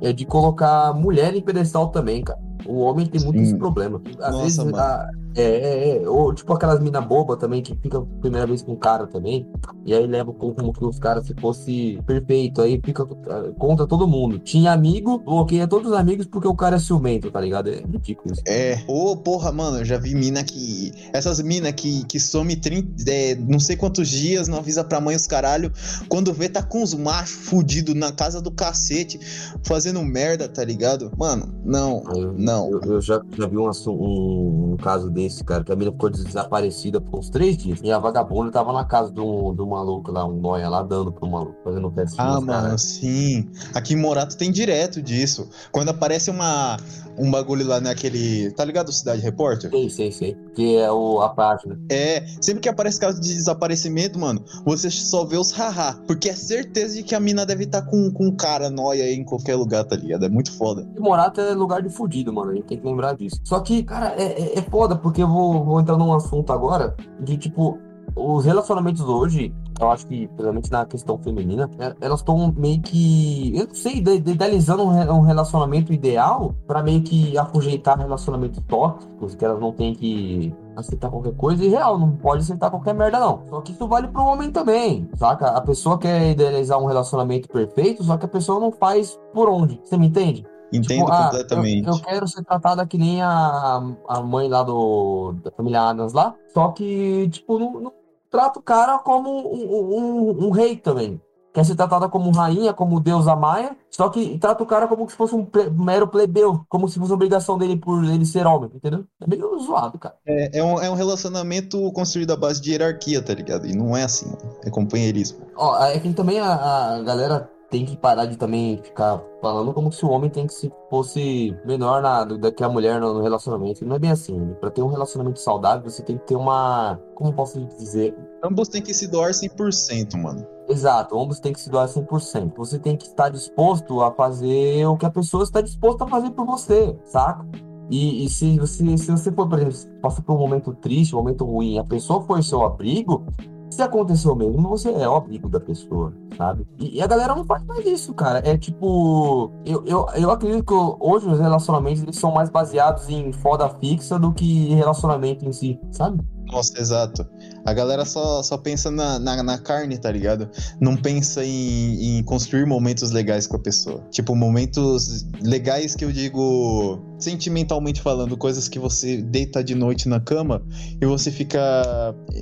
é 0.00 0.12
de 0.12 0.26
colocar 0.26 0.92
mulher 0.92 1.34
em 1.34 1.40
pedestal 1.40 1.88
também, 1.88 2.22
cara. 2.22 2.38
O 2.66 2.80
homem 2.80 3.06
tem 3.06 3.20
muito 3.22 3.36
Sim. 3.38 3.42
esse 3.44 3.54
problema. 3.56 4.00
Às 4.20 4.32
Nossa, 4.34 4.42
vezes, 4.64 4.74
a- 4.74 5.08
é, 5.34 5.42
é, 5.42 6.02
é, 6.02 6.08
ou 6.08 6.34
tipo 6.34 6.52
aquelas 6.52 6.78
mina 6.80 7.00
boba 7.00 7.36
também, 7.36 7.62
que 7.62 7.74
fica 7.76 7.98
a 7.98 8.02
primeira 8.20 8.46
vez 8.46 8.62
com 8.62 8.72
o 8.72 8.76
cara 8.76 9.06
também, 9.06 9.48
e 9.86 9.94
aí 9.94 10.06
leva 10.06 10.32
como, 10.32 10.54
como 10.54 10.72
que 10.74 10.84
os 10.84 10.98
caras 10.98 11.26
se 11.26 11.34
fosse 11.40 11.98
perfeito, 12.06 12.60
aí 12.60 12.78
fica 12.84 13.02
ah, 13.02 13.50
contra 13.58 13.86
todo 13.86 14.06
mundo. 14.06 14.38
Tinha 14.38 14.72
amigo, 14.72 15.18
bloqueia 15.18 15.66
todos 15.66 15.90
os 15.90 15.96
amigos 15.96 16.26
porque 16.26 16.46
o 16.46 16.54
cara 16.54 16.76
é 16.76 16.78
ciumento, 16.78 17.30
tá 17.30 17.40
ligado? 17.40 17.70
É 17.70 17.76
ridículo 17.80 18.32
isso. 18.34 18.42
É, 18.46 18.82
ô 18.86 19.16
porra, 19.16 19.50
mano, 19.50 19.78
eu 19.78 19.84
já 19.84 19.96
vi 19.98 20.14
mina 20.14 20.44
que. 20.44 20.92
Essas 21.14 21.40
mina 21.40 21.72
que, 21.72 22.04
que 22.04 22.20
some 22.20 22.54
30, 22.54 23.10
é, 23.10 23.34
não 23.34 23.58
sei 23.58 23.74
quantos 23.76 24.08
dias, 24.08 24.48
não 24.48 24.58
avisa 24.58 24.84
pra 24.84 25.00
mãe 25.00 25.16
os 25.16 25.26
caralho. 25.26 25.72
Quando 26.08 26.32
vê, 26.32 26.48
tá 26.48 26.62
com 26.62 26.82
os 26.82 26.92
machos 26.94 27.46
fudidos 27.46 27.94
na 27.94 28.12
casa 28.12 28.40
do 28.42 28.50
cacete, 28.50 29.18
fazendo 29.64 30.02
merda, 30.04 30.46
tá 30.48 30.62
ligado? 30.64 31.10
Mano, 31.16 31.54
não, 31.64 32.02
Eu- 32.14 32.32
não. 32.52 32.70
Eu, 32.70 32.80
eu 32.82 33.00
já, 33.00 33.20
já 33.36 33.46
vi 33.46 33.56
um, 33.56 33.70
um, 33.88 34.72
um 34.72 34.76
caso 34.76 35.10
desse, 35.10 35.42
cara, 35.44 35.64
que 35.64 35.72
a 35.72 35.76
menina 35.76 35.92
ficou 35.92 36.10
desaparecida 36.10 37.00
por 37.00 37.18
uns 37.18 37.30
três 37.30 37.56
dias. 37.56 37.80
E 37.82 37.90
a 37.90 37.98
vagabunda 37.98 38.50
tava 38.50 38.72
na 38.72 38.84
casa 38.84 39.10
do, 39.10 39.52
do 39.52 39.66
maluco 39.66 40.12
lá, 40.12 40.26
um 40.26 40.40
noia 40.40 40.68
lá, 40.68 40.82
dando 40.82 41.12
pro 41.12 41.28
maluco, 41.28 41.56
fazendo 41.64 41.90
festinha. 41.90 42.26
Ah, 42.26 42.40
mano, 42.40 42.78
sim. 42.78 43.48
Aqui 43.74 43.94
em 43.94 43.96
Morato 43.96 44.36
tem 44.36 44.50
direto 44.50 45.00
disso. 45.00 45.48
Quando 45.70 45.88
aparece 45.88 46.30
uma, 46.30 46.76
um 47.18 47.30
bagulho 47.30 47.66
lá 47.66 47.80
naquele. 47.80 48.50
Tá 48.52 48.64
ligado, 48.64 48.92
Cidade 48.92 49.20
Repórter? 49.22 49.70
Sei, 49.70 49.90
sei, 49.90 50.12
sei. 50.12 50.36
Que 50.54 50.76
é 50.76 50.90
o, 50.90 51.20
a 51.20 51.30
página. 51.30 51.78
É, 51.90 52.24
sempre 52.40 52.60
que 52.60 52.68
aparece 52.68 53.00
caso 53.00 53.20
de 53.20 53.34
desaparecimento, 53.34 54.18
mano, 54.18 54.42
você 54.64 54.90
só 54.90 55.24
vê 55.24 55.36
os 55.36 55.50
haha. 55.52 55.94
Porque 56.06 56.28
é 56.28 56.34
certeza 56.34 56.96
de 56.96 57.02
que 57.02 57.14
a 57.14 57.20
mina 57.20 57.46
deve 57.46 57.64
estar 57.64 57.82
com, 57.82 58.10
com 58.10 58.26
um 58.26 58.36
cara 58.36 58.70
nóia 58.70 59.04
aí 59.04 59.14
em 59.14 59.24
qualquer 59.24 59.56
lugar, 59.56 59.84
tá 59.84 59.96
ligado? 59.96 60.24
É 60.24 60.28
muito 60.28 60.52
foda. 60.52 60.86
E 60.96 61.00
Morato 61.00 61.40
é 61.40 61.54
lugar 61.54 61.82
de 61.82 61.90
fudido, 61.90 62.32
mano. 62.32 62.41
A 62.50 62.54
gente 62.54 62.64
tem 62.64 62.78
que 62.78 62.86
lembrar 62.86 63.14
disso. 63.14 63.40
Só 63.44 63.60
que, 63.60 63.82
cara, 63.82 64.14
é, 64.16 64.24
é, 64.24 64.58
é 64.58 64.62
foda, 64.62 64.96
porque 64.96 65.22
eu 65.22 65.28
vou, 65.28 65.64
vou 65.64 65.80
entrar 65.80 65.96
num 65.96 66.12
assunto 66.12 66.52
agora 66.52 66.94
de, 67.20 67.36
tipo, 67.36 67.78
os 68.14 68.44
relacionamentos 68.44 69.02
hoje, 69.02 69.54
eu 69.80 69.90
acho 69.90 70.06
que, 70.06 70.26
principalmente 70.28 70.70
na 70.70 70.84
questão 70.84 71.18
feminina, 71.18 71.68
é, 71.78 71.94
elas 72.00 72.20
estão 72.20 72.52
meio 72.56 72.80
que, 72.82 73.56
eu 73.56 73.66
não 73.66 73.74
sei, 73.74 73.96
idealizando 73.96 74.84
um 74.84 75.20
relacionamento 75.20 75.92
ideal 75.92 76.54
para 76.66 76.82
meio 76.82 77.02
que 77.02 77.36
afugeitar 77.38 77.98
relacionamentos 77.98 78.62
tóxicos, 78.68 79.34
que 79.34 79.44
elas 79.44 79.60
não 79.60 79.72
têm 79.72 79.94
que 79.94 80.54
aceitar 80.76 81.10
qualquer 81.10 81.34
coisa, 81.34 81.64
e 81.64 81.68
real, 81.68 81.98
não 81.98 82.12
pode 82.12 82.42
aceitar 82.42 82.70
qualquer 82.70 82.94
merda, 82.94 83.18
não. 83.18 83.42
Só 83.48 83.60
que 83.60 83.72
isso 83.72 83.86
vale 83.88 84.08
pro 84.08 84.24
homem 84.24 84.50
também, 84.50 85.08
saca? 85.16 85.48
A 85.48 85.60
pessoa 85.60 85.98
quer 85.98 86.30
idealizar 86.30 86.78
um 86.78 86.86
relacionamento 86.86 87.48
perfeito, 87.48 88.04
só 88.04 88.16
que 88.16 88.26
a 88.26 88.28
pessoa 88.28 88.60
não 88.60 88.72
faz 88.72 89.18
por 89.32 89.48
onde. 89.48 89.80
Você 89.84 89.96
me 89.96 90.06
entende? 90.06 90.44
Entendo 90.72 91.04
tipo, 91.04 91.16
completamente. 91.16 91.86
Ah, 91.86 91.90
eu, 91.90 91.96
eu, 91.96 92.02
quero 92.02 92.28
ser 92.28 92.44
tratada 92.44 92.86
que 92.86 92.96
nem 92.96 93.20
a, 93.20 93.82
a 94.08 94.20
mãe 94.22 94.48
lá 94.48 94.62
do, 94.62 95.34
da 95.44 95.50
família 95.50 95.82
Adams 95.82 96.14
lá, 96.14 96.34
só 96.54 96.68
que, 96.68 97.28
tipo, 97.28 97.58
não, 97.58 97.72
não 97.74 97.92
trata 98.30 98.58
o 98.58 98.62
cara 98.62 98.98
como 98.98 99.30
um, 99.30 99.98
um, 99.98 100.46
um, 100.46 100.50
rei 100.50 100.76
também. 100.76 101.20
Quer 101.52 101.66
ser 101.66 101.74
tratada 101.74 102.08
como 102.08 102.30
rainha, 102.30 102.72
como 102.72 102.98
deusa 102.98 103.36
maia, 103.36 103.76
só 103.90 104.08
que 104.08 104.38
trata 104.38 104.62
o 104.62 104.66
cara 104.66 104.88
como 104.88 105.08
se 105.10 105.14
fosse 105.14 105.34
um 105.34 105.46
mero 105.76 106.08
plebeu, 106.08 106.64
como 106.66 106.88
se 106.88 106.98
fosse 106.98 107.12
obrigação 107.12 107.58
dele 107.58 107.76
por 107.76 108.02
ele 108.02 108.24
ser 108.24 108.46
homem, 108.46 108.70
entendeu? 108.74 109.04
É 109.20 109.26
meio 109.26 109.58
zoado, 109.58 109.98
cara. 109.98 110.14
É, 110.26 110.58
é, 110.58 110.64
um, 110.64 110.80
é 110.80 110.88
um 110.88 110.94
relacionamento 110.94 111.92
construído 111.92 112.30
à 112.32 112.36
base 112.36 112.62
de 112.62 112.70
hierarquia, 112.70 113.20
tá 113.20 113.34
ligado? 113.34 113.66
E 113.66 113.76
não 113.76 113.94
é 113.94 114.04
assim, 114.04 114.32
é 114.64 114.70
companheirismo. 114.70 115.40
Ó, 115.54 115.84
é 115.84 116.00
que 116.00 116.10
também 116.14 116.40
a, 116.40 116.94
a 116.94 117.02
galera 117.02 117.50
tem 117.72 117.86
que 117.86 117.96
parar 117.96 118.26
de 118.26 118.36
também 118.36 118.76
ficar 118.76 119.24
falando 119.40 119.72
como 119.72 119.90
se 119.90 120.04
o 120.04 120.10
homem 120.10 120.28
tem 120.28 120.46
que 120.46 120.52
se 120.52 120.70
fosse 120.90 121.56
menor 121.64 122.02
na, 122.02 122.22
do 122.22 122.52
que 122.52 122.62
a 122.62 122.68
mulher 122.68 123.00
no, 123.00 123.14
no 123.14 123.22
relacionamento. 123.22 123.82
Não 123.86 123.96
é 123.96 123.98
bem 123.98 124.10
assim. 124.10 124.38
Né? 124.38 124.54
Para 124.60 124.70
ter 124.70 124.82
um 124.82 124.88
relacionamento 124.88 125.40
saudável, 125.40 125.90
você 125.90 126.02
tem 126.02 126.18
que 126.18 126.26
ter 126.26 126.36
uma. 126.36 127.00
Como 127.14 127.32
posso 127.32 127.64
dizer? 127.78 128.14
Ambos 128.44 128.68
têm 128.68 128.82
que 128.82 128.92
se 128.92 129.08
doar 129.08 129.30
100%, 129.30 130.20
mano. 130.20 130.46
Exato, 130.68 131.18
ambos 131.18 131.40
têm 131.40 131.54
que 131.54 131.60
se 131.60 131.70
doar 131.70 131.88
100%. 131.88 132.52
Você 132.56 132.78
tem 132.78 132.94
que 132.94 133.06
estar 133.06 133.30
disposto 133.30 134.02
a 134.02 134.12
fazer 134.12 134.86
o 134.86 134.96
que 134.96 135.06
a 135.06 135.10
pessoa 135.10 135.42
está 135.42 135.62
disposta 135.62 136.04
a 136.04 136.06
fazer 136.06 136.30
por 136.32 136.44
você, 136.44 136.94
saca? 137.06 137.46
E, 137.90 138.24
e, 138.24 138.28
se, 138.28 138.58
você, 138.58 138.96
se 138.96 139.10
você 139.10 139.32
for, 139.32 139.48
por 139.48 139.58
exemplo, 139.58 140.00
passar 140.00 140.22
por 140.22 140.34
um 140.34 140.38
momento 140.38 140.74
triste, 140.74 141.14
um 141.14 141.18
momento 141.18 141.44
ruim, 141.44 141.78
a 141.78 141.84
pessoa 141.84 142.22
for 142.22 142.42
seu 142.44 142.62
abrigo, 142.62 143.26
se 143.72 143.82
aconteceu 143.82 144.34
mesmo, 144.34 144.68
você 144.68 144.90
é 144.90 145.08
o 145.08 145.14
abrigo 145.14 145.48
da 145.48 145.60
pessoa, 145.60 146.12
sabe? 146.36 146.66
E, 146.78 146.98
e, 146.98 147.02
a 147.02 147.06
galera 147.06 147.34
não 147.34 147.44
faz 147.44 147.64
mais 147.64 147.84
isso, 147.86 148.12
cara. 148.14 148.42
É 148.44 148.56
tipo. 148.56 149.50
Eu, 149.64 149.84
eu, 149.86 150.06
eu 150.14 150.30
acredito 150.30 150.64
que 150.64 150.74
hoje 150.74 151.28
os 151.28 151.38
relacionamentos 151.38 152.02
eles 152.02 152.16
são 152.16 152.32
mais 152.32 152.50
baseados 152.50 153.08
em 153.08 153.32
foda 153.32 153.68
fixa 153.68 154.18
do 154.18 154.32
que 154.32 154.74
relacionamento 154.74 155.44
em 155.44 155.52
si, 155.52 155.80
sabe? 155.90 156.22
Nossa, 156.52 156.78
exato. 156.78 157.26
A 157.64 157.72
galera 157.72 158.04
só, 158.04 158.42
só 158.42 158.58
pensa 158.58 158.90
na, 158.90 159.18
na, 159.18 159.42
na 159.42 159.58
carne, 159.58 159.96
tá 159.96 160.10
ligado? 160.10 160.50
Não 160.78 160.94
pensa 160.96 161.42
em, 161.42 162.18
em, 162.18 162.22
construir 162.24 162.66
momentos 162.66 163.10
legais 163.10 163.46
com 163.46 163.56
a 163.56 163.58
pessoa. 163.58 164.04
Tipo, 164.10 164.36
momentos 164.36 165.26
legais 165.40 165.94
que 165.94 166.04
eu 166.04 166.12
digo 166.12 167.00
sentimentalmente 167.18 168.02
falando, 168.02 168.36
coisas 168.36 168.68
que 168.68 168.78
você 168.78 169.22
deita 169.22 169.64
de 169.64 169.74
noite 169.74 170.08
na 170.08 170.20
cama 170.20 170.60
e 171.00 171.06
você 171.06 171.30
fica 171.30 171.60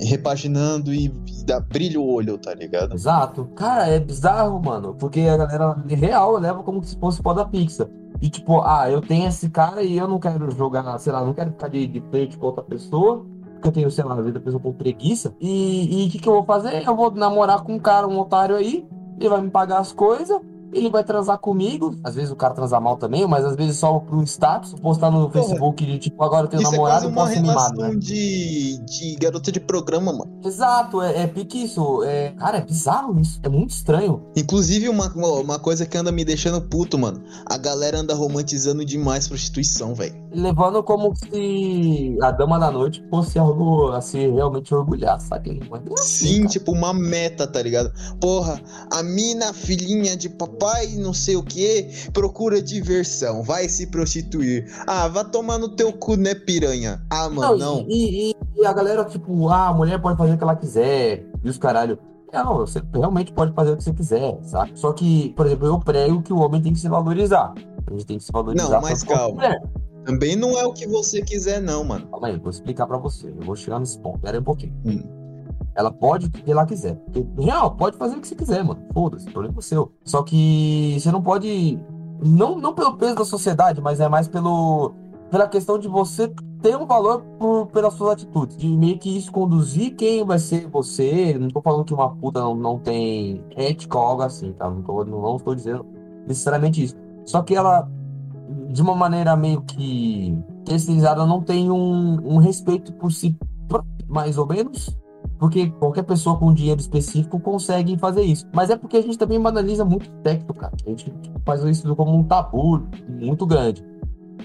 repaginando 0.09 0.93
e, 0.93 1.07
dá 1.45 1.59
brilho 1.59 2.01
o 2.01 2.13
olho, 2.13 2.37
tá 2.37 2.53
ligado? 2.53 2.93
Exato. 2.93 3.45
Cara, 3.55 3.87
é 3.87 3.99
bizarro, 3.99 4.61
mano. 4.61 4.93
Porque 4.95 5.21
a 5.21 5.37
galera 5.37 5.81
real 5.87 6.37
leva 6.37 6.63
como 6.63 6.83
se 6.83 6.97
fosse 6.97 7.21
pó 7.21 7.33
da 7.33 7.45
pizza. 7.45 7.89
E 8.21 8.29
tipo, 8.29 8.61
ah, 8.61 8.89
eu 8.89 9.01
tenho 9.01 9.27
esse 9.27 9.49
cara 9.49 9.81
e 9.81 9.97
eu 9.97 10.07
não 10.07 10.19
quero 10.19 10.51
jogar, 10.51 10.97
sei 10.99 11.13
lá, 11.13 11.23
não 11.23 11.33
quero 11.33 11.51
ficar 11.51 11.69
de, 11.69 11.87
de 11.87 12.01
frente 12.11 12.37
com 12.37 12.47
outra 12.47 12.63
pessoa 12.63 13.25
porque 13.61 13.67
eu 13.67 13.71
tenho, 13.71 13.91
sei 13.91 14.03
lá, 14.03 14.13
a 14.13 14.21
vida 14.21 14.39
da 14.39 14.39
pessoa 14.39 14.61
com 14.61 14.73
preguiça. 14.73 15.35
E 15.39 16.07
o 16.07 16.11
que, 16.11 16.17
que 16.17 16.27
eu 16.27 16.33
vou 16.33 16.43
fazer? 16.43 16.83
Eu 16.85 16.95
vou 16.95 17.11
namorar 17.11 17.63
com 17.63 17.75
um 17.75 17.79
cara, 17.79 18.07
um 18.07 18.19
otário 18.19 18.55
aí, 18.55 18.83
ele 19.19 19.29
vai 19.29 19.39
me 19.39 19.51
pagar 19.51 19.77
as 19.77 19.93
coisas, 19.93 20.41
ele 20.73 20.89
vai 20.89 21.03
transar 21.03 21.37
comigo. 21.37 21.95
Às 22.03 22.15
vezes 22.15 22.31
o 22.31 22.35
cara 22.35 22.53
transa 22.53 22.79
mal 22.79 22.97
também, 22.97 23.27
mas 23.27 23.45
às 23.45 23.55
vezes 23.55 23.77
só 23.77 23.99
pro 23.99 24.21
status, 24.23 24.73
postar 24.75 25.11
no 25.11 25.29
Facebook 25.29 25.85
de 25.85 25.97
tipo, 25.99 26.23
agora 26.23 26.45
eu 26.45 26.49
tenho 26.49 26.63
isso 26.63 26.71
namorado 26.71 27.07
é 27.07 27.11
quase 27.11 27.39
uma 27.39 27.51
relação 27.51 27.89
né? 27.89 27.95
de, 27.95 28.77
de 28.79 29.15
garota 29.15 29.51
de 29.51 29.59
programa, 29.59 30.11
mano. 30.11 30.39
Exato, 30.43 31.01
é, 31.01 31.23
é 31.23 31.27
pique 31.27 31.63
isso. 31.63 32.03
É, 32.03 32.31
cara, 32.31 32.57
é 32.57 32.61
bizarro 32.61 33.19
isso. 33.19 33.39
É 33.43 33.49
muito 33.49 33.71
estranho. 33.71 34.23
Inclusive, 34.35 34.89
uma, 34.89 35.07
uma 35.13 35.59
coisa 35.59 35.85
que 35.85 35.97
anda 35.97 36.11
me 36.11 36.23
deixando 36.23 36.61
puto, 36.61 36.97
mano. 36.97 37.21
A 37.45 37.57
galera 37.57 37.99
anda 37.99 38.13
romantizando 38.13 38.85
demais 38.85 39.27
prostituição, 39.27 39.93
velho. 39.93 40.15
Levando 40.31 40.81
como 40.83 41.13
se 41.15 42.17
a 42.21 42.31
dama 42.31 42.57
da 42.57 42.71
noite 42.71 43.03
fosse 43.09 43.37
algo 43.37 43.91
a 43.91 44.01
se 44.01 44.17
realmente 44.29 44.73
orgulhar, 44.73 45.19
sabe? 45.19 45.59
É 45.59 45.93
assim, 45.93 46.27
Sim, 46.27 46.45
tipo 46.45 46.71
uma 46.71 46.93
meta, 46.93 47.45
tá 47.45 47.61
ligado? 47.61 47.91
Porra, 48.19 48.61
a 48.91 49.03
mina 49.03 49.53
filhinha 49.53 50.15
de 50.15 50.29
papai 50.29 50.60
pai 50.61 50.89
não 50.95 51.11
sei 51.11 51.35
o 51.35 51.41
que, 51.41 51.89
procura 52.13 52.61
diversão, 52.61 53.41
vai 53.41 53.67
se 53.67 53.87
prostituir. 53.87 54.71
Ah, 54.85 55.07
vá 55.07 55.23
tomar 55.23 55.57
no 55.57 55.69
teu 55.69 55.91
cu, 55.91 56.15
né, 56.15 56.35
piranha? 56.35 57.03
Ah, 57.09 57.27
mano, 57.27 57.57
não. 57.57 57.77
não. 57.77 57.85
E, 57.89 58.29
e, 58.29 58.35
e, 58.55 58.65
a 58.65 58.71
galera, 58.71 59.03
tipo, 59.05 59.49
ah, 59.49 59.69
a 59.69 59.73
mulher 59.73 59.99
pode 59.99 60.19
fazer 60.19 60.33
o 60.33 60.37
que 60.37 60.43
ela 60.43 60.55
quiser, 60.55 61.25
e 61.43 61.49
os 61.49 61.57
caralho. 61.57 61.97
Não, 62.31 62.57
você 62.57 62.79
realmente 62.93 63.33
pode 63.33 63.51
fazer 63.53 63.71
o 63.71 63.77
que 63.77 63.83
você 63.83 63.91
quiser, 63.91 64.39
sabe? 64.43 64.71
Só 64.75 64.93
que, 64.93 65.33
por 65.35 65.47
exemplo, 65.47 65.67
eu 65.67 65.79
prego 65.79 66.21
que 66.21 66.31
o 66.31 66.37
homem 66.37 66.61
tem 66.61 66.71
que 66.71 66.79
se 66.79 66.87
valorizar. 66.87 67.53
A 67.87 67.91
gente 67.91 68.05
tem 68.05 68.17
que 68.19 68.23
se 68.23 68.31
valorizar. 68.31 68.69
Não, 68.69 68.81
mas 68.81 69.03
calma. 69.03 69.59
Também 70.05 70.35
não 70.35 70.57
é 70.57 70.63
o 70.63 70.71
que 70.71 70.87
você 70.87 71.21
quiser, 71.21 71.59
não, 71.59 71.83
mano. 71.83 72.07
Calma 72.07 72.27
aí, 72.27 72.37
vou 72.37 72.49
explicar 72.49 72.87
pra 72.87 72.97
você. 72.97 73.27
Eu 73.27 73.41
vou 73.41 73.55
chegar 73.55 73.79
nesse 73.79 73.99
ponto. 73.99 74.19
Pera 74.19 74.37
aí 74.37 74.39
um 74.39 74.43
pouquinho. 74.43 74.73
Hum. 74.85 75.20
Ela 75.75 75.91
pode 75.91 76.27
o 76.27 76.29
que 76.29 76.51
ela 76.51 76.65
quiser. 76.65 76.95
Porque, 76.95 77.25
real, 77.41 77.71
pode 77.71 77.97
fazer 77.97 78.15
o 78.17 78.21
que 78.21 78.27
você 78.27 78.35
quiser, 78.35 78.63
mano. 78.63 78.81
Foda-se, 78.93 79.29
problema 79.29 79.55
é 79.57 79.61
seu. 79.61 79.91
Só 80.03 80.21
que 80.23 80.97
você 80.99 81.11
não 81.11 81.21
pode. 81.21 81.79
Não, 82.23 82.57
não 82.57 82.73
pelo 82.73 82.97
peso 82.97 83.15
da 83.15 83.25
sociedade, 83.25 83.81
mas 83.81 83.99
é 83.99 84.07
mais 84.07 84.27
pelo, 84.27 84.93
pela 85.29 85.47
questão 85.47 85.79
de 85.79 85.87
você 85.87 86.31
ter 86.61 86.77
um 86.77 86.85
valor 86.85 87.21
por, 87.39 87.67
pelas 87.67 87.93
suas 87.93 88.11
atitudes. 88.11 88.57
De 88.57 88.67
meio 88.67 88.99
que 88.99 89.17
isso 89.17 89.31
conduzir 89.31 89.95
quem 89.95 90.23
vai 90.23 90.37
ser 90.37 90.67
você. 90.67 91.37
Não 91.39 91.49
tô 91.49 91.61
falando 91.61 91.85
que 91.85 91.93
uma 91.93 92.09
puta 92.15 92.41
não, 92.41 92.53
não 92.53 92.77
tem 92.77 93.43
ética 93.55 93.97
ou 93.97 94.03
algo 94.03 94.21
assim, 94.23 94.51
tá? 94.53 94.69
Não, 94.69 94.81
tô, 94.81 95.05
não, 95.05 95.21
não 95.21 95.35
estou 95.37 95.55
dizendo 95.55 95.85
necessariamente 96.27 96.83
isso. 96.83 96.95
Só 97.25 97.41
que 97.41 97.55
ela, 97.55 97.89
de 98.69 98.81
uma 98.81 98.95
maneira 98.95 99.35
meio 99.35 99.61
que 99.61 100.37
terceirizada, 100.65 101.25
não 101.25 101.41
tem 101.41 101.71
um, 101.71 102.19
um 102.23 102.37
respeito 102.37 102.93
por 102.93 103.11
si 103.11 103.35
mais 104.07 104.37
ou 104.37 104.45
menos 104.45 105.00
porque 105.41 105.71
qualquer 105.71 106.03
pessoa 106.03 106.37
com 106.37 106.53
dinheiro 106.53 106.79
específico 106.79 107.39
consegue 107.39 107.97
fazer 107.97 108.21
isso. 108.21 108.45
Mas 108.53 108.69
é 108.69 108.77
porque 108.77 108.95
a 108.95 109.01
gente 109.01 109.17
também 109.17 109.41
banaliza 109.41 109.83
muito 109.83 110.07
o 110.07 110.21
técnico, 110.21 110.53
cara. 110.53 110.71
A 110.85 110.87
gente 110.87 111.11
faz 111.43 111.63
isso 111.63 111.95
como 111.95 112.15
um 112.15 112.23
tabu 112.23 112.87
muito 113.09 113.43
grande. 113.47 113.83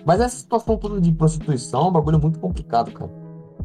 Mas 0.06 0.22
essa 0.22 0.38
situação 0.38 0.78
toda 0.78 0.98
de 0.98 1.12
prostituição 1.12 1.82
é 1.82 1.88
um 1.88 1.92
bagulho 1.92 2.18
muito 2.18 2.38
complicado, 2.38 2.90
cara. 2.92 3.10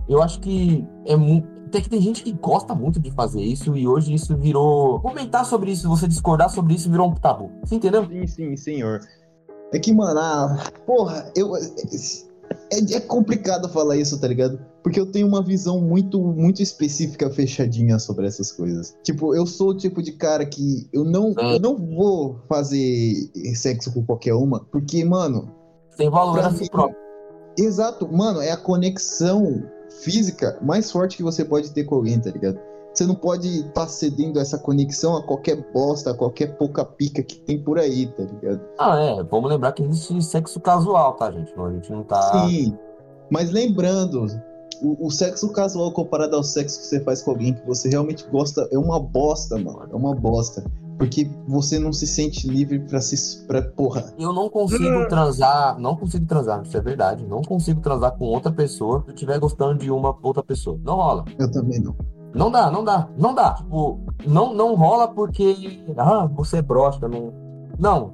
Eu 0.10 0.22
acho 0.22 0.42
que 0.42 0.86
é 1.06 1.16
muito. 1.16 1.48
Até 1.68 1.80
que 1.80 1.90
tem 1.90 2.02
gente 2.02 2.22
que 2.22 2.34
gosta 2.34 2.76
muito 2.76 3.00
de 3.00 3.10
fazer 3.12 3.42
isso 3.42 3.78
e 3.78 3.88
hoje 3.88 4.14
isso 4.14 4.36
virou. 4.36 5.00
Comentar 5.00 5.46
sobre 5.46 5.72
isso, 5.72 5.88
você 5.88 6.10
discordar 6.10 6.50
sobre 6.50 6.74
isso 6.74 6.92
virou 6.92 7.08
um 7.08 7.16
tabu. 7.16 7.50
Você 7.64 7.76
entendeu? 7.76 8.06
Sim, 8.08 8.28
sim, 8.28 8.58
senhor. 8.58 9.00
É 9.72 9.80
que, 9.80 9.94
mano, 9.94 10.20
ah, 10.20 10.58
porra, 10.86 11.32
eu. 11.34 11.56
É, 11.56 12.94
é 12.94 13.00
complicado 13.00 13.70
falar 13.70 13.96
isso, 13.96 14.20
tá 14.20 14.28
ligado? 14.28 14.60
Porque 14.84 15.00
eu 15.00 15.06
tenho 15.06 15.28
uma 15.28 15.44
visão 15.44 15.80
muito, 15.80 16.20
muito 16.20 16.62
específica, 16.62 17.30
fechadinha 17.30 18.00
sobre 18.00 18.26
essas 18.26 18.52
coisas. 18.52 18.98
Tipo, 19.04 19.36
eu 19.36 19.46
sou 19.46 19.70
o 19.70 19.78
tipo 19.78 20.02
de 20.02 20.12
cara 20.14 20.46
que 20.46 20.88
eu 20.92 21.04
não, 21.04 21.34
eu 21.38 21.60
não 21.60 21.76
vou 21.76 22.40
fazer 22.50 23.30
sexo 23.56 23.94
com 23.94 24.04
qualquer 24.04 24.34
uma, 24.34 24.60
porque, 24.72 25.04
mano. 25.06 25.52
Tem 25.96 26.10
valor 26.10 26.40
a 26.40 26.52
si 26.52 26.70
próprio. 26.70 26.98
Exato, 27.58 28.08
mano, 28.12 28.42
é 28.42 28.52
a 28.52 28.58
conexão 28.58 29.64
física 30.02 30.58
mais 30.62 30.90
forte 30.90 31.18
que 31.18 31.24
você 31.24 31.44
pode 31.44 31.72
ter 31.72 31.84
com 31.84 31.96
alguém, 31.96 32.20
tá 32.20 32.32
ligado? 32.32 32.60
Você 32.94 33.06
não 33.06 33.16
pode 33.16 33.48
estar 33.48 33.72
tá 33.72 33.88
cedendo 33.88 34.40
essa 34.40 34.58
conexão 34.58 35.16
a 35.16 35.24
qualquer 35.24 35.56
bosta, 35.72 36.12
a 36.12 36.14
qualquer 36.14 36.58
pouca 36.58 36.84
pica 36.84 37.24
que 37.24 37.40
tem 37.40 37.62
por 37.62 37.80
aí, 37.80 38.08
tá 38.08 38.24
ligado? 38.24 38.62
Ah, 38.78 39.00
é. 39.00 39.24
Vamos 39.24 39.50
lembrar 39.50 39.72
que 39.72 39.84
existe 39.84 40.22
sexo 40.24 40.60
casual, 40.60 41.14
tá, 41.14 41.32
gente? 41.32 41.54
A 41.58 41.72
gente 41.72 41.92
não 41.92 42.04
tá. 42.04 42.48
Sim. 42.48 42.78
Mas 43.30 43.50
lembrando, 43.50 44.28
o, 44.82 45.08
o, 45.08 45.12
sexo 45.12 45.50
casual 45.50 45.92
comparado 45.92 46.36
ao 46.36 46.44
sexo 46.44 46.80
que 46.80 46.86
você 46.86 47.00
faz 47.02 47.22
com 47.22 47.32
alguém 47.32 47.54
que 47.54 47.66
você 47.66 47.90
realmente 47.90 48.26
gosta 48.30 48.68
é 48.72 48.78
uma 48.78 49.00
bosta, 49.00 49.58
mano. 49.58 49.88
É 49.92 49.96
uma 49.96 50.16
bosta. 50.16 50.64
Porque 50.98 51.30
você 51.48 51.80
não 51.80 51.92
se 51.92 52.06
sente 52.06 52.48
livre 52.48 52.80
pra 52.80 53.02
se. 53.02 53.46
Pra, 53.48 53.62
porra. 53.62 54.14
Eu 54.20 54.32
não 54.34 54.50
consigo 54.50 54.84
hum. 54.84 55.08
transar. 55.08 55.80
Não 55.80 55.96
consigo 55.96 56.26
transar, 56.26 56.62
isso 56.64 56.78
é 56.78 56.82
verdade. 56.82 57.26
Não 57.26 57.42
consigo 57.42 57.82
transar 57.82 58.12
com 58.18 58.26
outra 58.26 58.52
pessoa 58.52 59.02
se 59.02 59.10
eu 59.10 59.14
estiver 59.14 59.40
gostando 59.40 59.80
de 59.80 59.90
uma 59.90 60.16
outra 60.22 60.44
pessoa. 60.44 60.80
Não 60.84 60.96
rola. 60.96 61.26
Eu 61.40 61.52
também 61.52 61.80
não. 61.80 61.96
Não 62.34 62.50
dá, 62.50 62.72
não 62.72 62.84
dá, 62.84 63.10
não 63.18 63.34
dá. 63.34 63.54
Tipo, 63.56 64.00
não, 64.26 64.54
não 64.54 64.76
rola 64.76 65.08
porque. 65.08 65.84
Ah, 65.98 66.28
você 66.28 66.58
é 66.58 66.62
broxa, 66.62 67.08
não. 67.08 67.34
Não. 67.80 68.14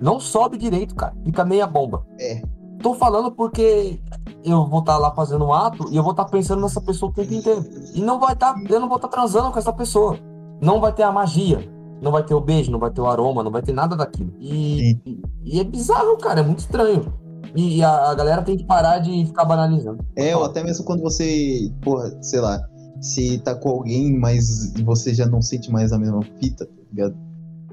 Não 0.00 0.20
sobe 0.20 0.56
direito, 0.56 0.94
cara. 0.94 1.14
Fica 1.24 1.44
meia 1.44 1.66
bomba. 1.66 2.06
É. 2.18 2.42
Tô 2.82 2.94
falando 2.94 3.30
porque 3.32 4.00
eu 4.44 4.66
vou 4.66 4.80
estar 4.80 4.94
tá 4.94 4.98
lá 4.98 5.10
fazendo 5.14 5.44
um 5.44 5.52
ato 5.52 5.86
e 5.90 5.96
eu 5.96 6.02
vou 6.02 6.12
estar 6.12 6.24
tá 6.24 6.30
pensando 6.30 6.62
nessa 6.62 6.80
pessoa 6.80 7.10
o 7.10 7.14
tempo 7.14 7.34
inteiro. 7.34 7.64
E 7.94 8.00
não 8.00 8.18
vai 8.18 8.32
estar, 8.32 8.54
tá, 8.54 8.60
eu 8.68 8.80
não 8.80 8.88
vou 8.88 8.96
estar 8.96 9.08
tá 9.08 9.16
transando 9.16 9.50
com 9.50 9.58
essa 9.58 9.72
pessoa. 9.72 10.18
não 10.60 10.80
vai 10.80 10.92
ter 10.92 11.02
a 11.02 11.12
magia. 11.12 11.68
Não 12.00 12.10
vai 12.10 12.24
ter 12.24 12.34
o 12.34 12.40
beijo, 12.40 12.70
não 12.70 12.78
vai 12.78 12.90
ter 12.90 13.00
o 13.02 13.06
aroma, 13.06 13.42
não 13.42 13.50
vai 13.50 13.60
ter 13.60 13.72
nada 13.72 13.94
daquilo. 13.94 14.32
E, 14.38 14.98
e, 15.04 15.22
e 15.44 15.60
é 15.60 15.64
bizarro, 15.64 16.16
cara, 16.16 16.40
é 16.40 16.42
muito 16.42 16.60
estranho. 16.60 17.12
E, 17.54 17.78
e 17.78 17.84
a, 17.84 18.10
a 18.10 18.14
galera 18.14 18.42
tem 18.42 18.56
que 18.56 18.64
parar 18.64 18.98
de 19.00 19.26
ficar 19.26 19.44
banalizando. 19.44 20.02
É, 20.16 20.34
ou 20.34 20.44
até 20.44 20.62
mesmo 20.62 20.84
quando 20.84 21.02
você, 21.02 21.70
porra, 21.82 22.10
sei 22.22 22.40
lá, 22.40 22.58
se 23.00 23.38
tá 23.38 23.54
com 23.54 23.68
alguém, 23.68 24.18
mas 24.18 24.72
você 24.82 25.12
já 25.12 25.26
não 25.26 25.42
sente 25.42 25.70
mais 25.70 25.92
a 25.92 25.98
mesma 25.98 26.22
fita, 26.40 26.64
tá 26.64 26.72
ligado? 26.90 27.14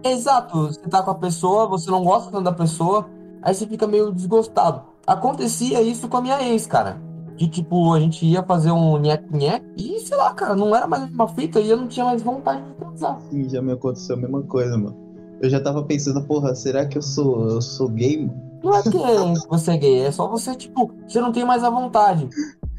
Exato, 0.04 0.68
você 0.68 0.82
tá 0.82 1.02
com 1.02 1.12
a 1.12 1.16
pessoa, 1.16 1.68
você 1.68 1.90
não 1.90 2.04
gosta 2.04 2.32
tanto 2.32 2.44
da 2.44 2.52
pessoa, 2.52 3.10
aí 3.42 3.54
você 3.54 3.66
fica 3.66 3.88
meio 3.88 4.12
desgostado. 4.12 4.97
Acontecia 5.08 5.82
isso 5.82 6.10
com 6.10 6.18
a 6.18 6.22
minha 6.22 6.44
ex, 6.44 6.68
cara. 6.68 6.98
De 7.38 7.48
tipo, 7.48 7.94
a 7.94 8.00
gente 8.00 8.26
ia 8.26 8.44
fazer 8.44 8.72
um 8.72 8.98
nhé-nhé 8.98 9.62
e 9.78 10.00
sei 10.00 10.18
lá, 10.18 10.34
cara, 10.34 10.54
não 10.54 10.76
era 10.76 10.86
mais 10.86 11.10
uma 11.10 11.28
fita 11.30 11.62
e 11.62 11.70
eu 11.70 11.78
não 11.78 11.88
tinha 11.88 12.06
mais 12.06 12.22
vontade 12.22 12.62
de 12.62 12.74
transar. 12.74 13.18
Sim, 13.30 13.48
já 13.48 13.62
me 13.62 13.72
aconteceu 13.72 14.18
a 14.18 14.20
mesma 14.20 14.42
coisa, 14.44 14.78
mano. 14.78 14.98
Eu 15.42 15.50
já 15.50 15.62
tava 15.62 15.84
pensando, 15.84 16.22
porra, 16.24 16.54
será 16.56 16.86
que 16.86 16.98
eu 16.98 17.02
sou, 17.02 17.48
eu 17.48 17.62
sou 17.62 17.88
gay, 17.90 18.26
mano? 18.26 18.48
Não 18.62 18.76
é 18.76 18.84
que 18.84 18.90
você 19.48 19.72
é 19.72 19.78
gay, 19.78 20.00
é 20.02 20.12
só 20.12 20.28
você, 20.28 20.56
tipo, 20.56 20.92
você 21.08 21.22
não 21.22 21.32
tem 21.32 21.46
mais 21.46 21.64
a 21.64 21.70
vontade. 21.70 22.28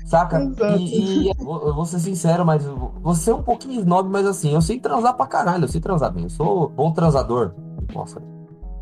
Saca? 0.04 0.40
Exato. 0.42 0.80
E, 0.80 1.26
e 1.26 1.28
eu 1.28 1.74
vou 1.74 1.86
ser 1.86 2.00
sincero, 2.00 2.44
mas 2.44 2.64
você 3.00 3.30
é 3.30 3.34
um 3.34 3.42
pouquinho 3.42 3.80
snob, 3.80 4.08
mas 4.10 4.26
assim, 4.26 4.52
eu 4.52 4.60
sei 4.60 4.80
transar 4.80 5.14
pra 5.14 5.26
caralho, 5.26 5.64
eu 5.64 5.68
sei 5.68 5.80
transar 5.80 6.12
bem. 6.12 6.24
Eu 6.24 6.30
sou 6.30 6.68
bom 6.68 6.92
transador. 6.92 7.52
Nossa, 7.94 8.20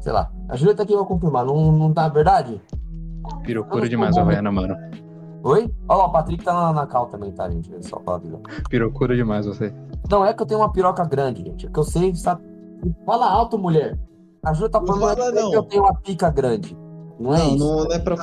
sei 0.00 0.12
lá. 0.12 0.32
A 0.48 0.56
Julieta 0.56 0.84
aqui 0.84 0.96
vai 0.96 1.04
confirmar, 1.04 1.44
não, 1.44 1.70
não 1.70 1.92
tá 1.92 2.08
verdade? 2.08 2.60
Pirocura 3.44 3.88
demais, 3.88 4.16
Havaiana, 4.16 4.50
mano. 4.52 4.76
Oi? 5.44 5.70
Ó, 5.88 6.06
o 6.06 6.10
Patrick 6.12 6.44
tá 6.44 6.52
na, 6.52 6.72
na 6.72 6.86
cal 6.86 7.06
também, 7.06 7.30
tá, 7.30 7.48
gente? 7.48 7.70
Só 7.86 7.98
pra 8.00 8.14
avisar. 8.16 8.40
Pirocura 8.68 9.14
demais 9.14 9.46
você. 9.46 9.72
Não 10.10 10.24
é 10.24 10.32
que 10.34 10.42
eu 10.42 10.46
tenho 10.46 10.60
uma 10.60 10.72
piroca 10.72 11.04
grande, 11.04 11.44
gente. 11.44 11.66
É 11.66 11.70
que 11.70 11.78
eu 11.78 11.84
sei, 11.84 12.14
sabe? 12.14 12.42
Fala 13.04 13.30
alto, 13.30 13.56
mulher. 13.58 13.98
A 14.44 14.52
Ju 14.52 14.68
tá 14.68 14.80
Não 14.80 14.86
falando 14.86 15.16
fala, 15.16 15.28
é 15.30 15.42
não. 15.42 15.50
que 15.50 15.56
eu 15.56 15.62
tenho 15.62 15.82
uma 15.84 15.94
pica 15.94 16.30
grande. 16.30 16.76
Não 17.18 17.34
é 17.34 17.38
Não, 17.38 17.54
isso? 17.54 17.64
não, 17.64 17.84
não 17.84 17.92
é 17.92 17.98
pra 17.98 18.16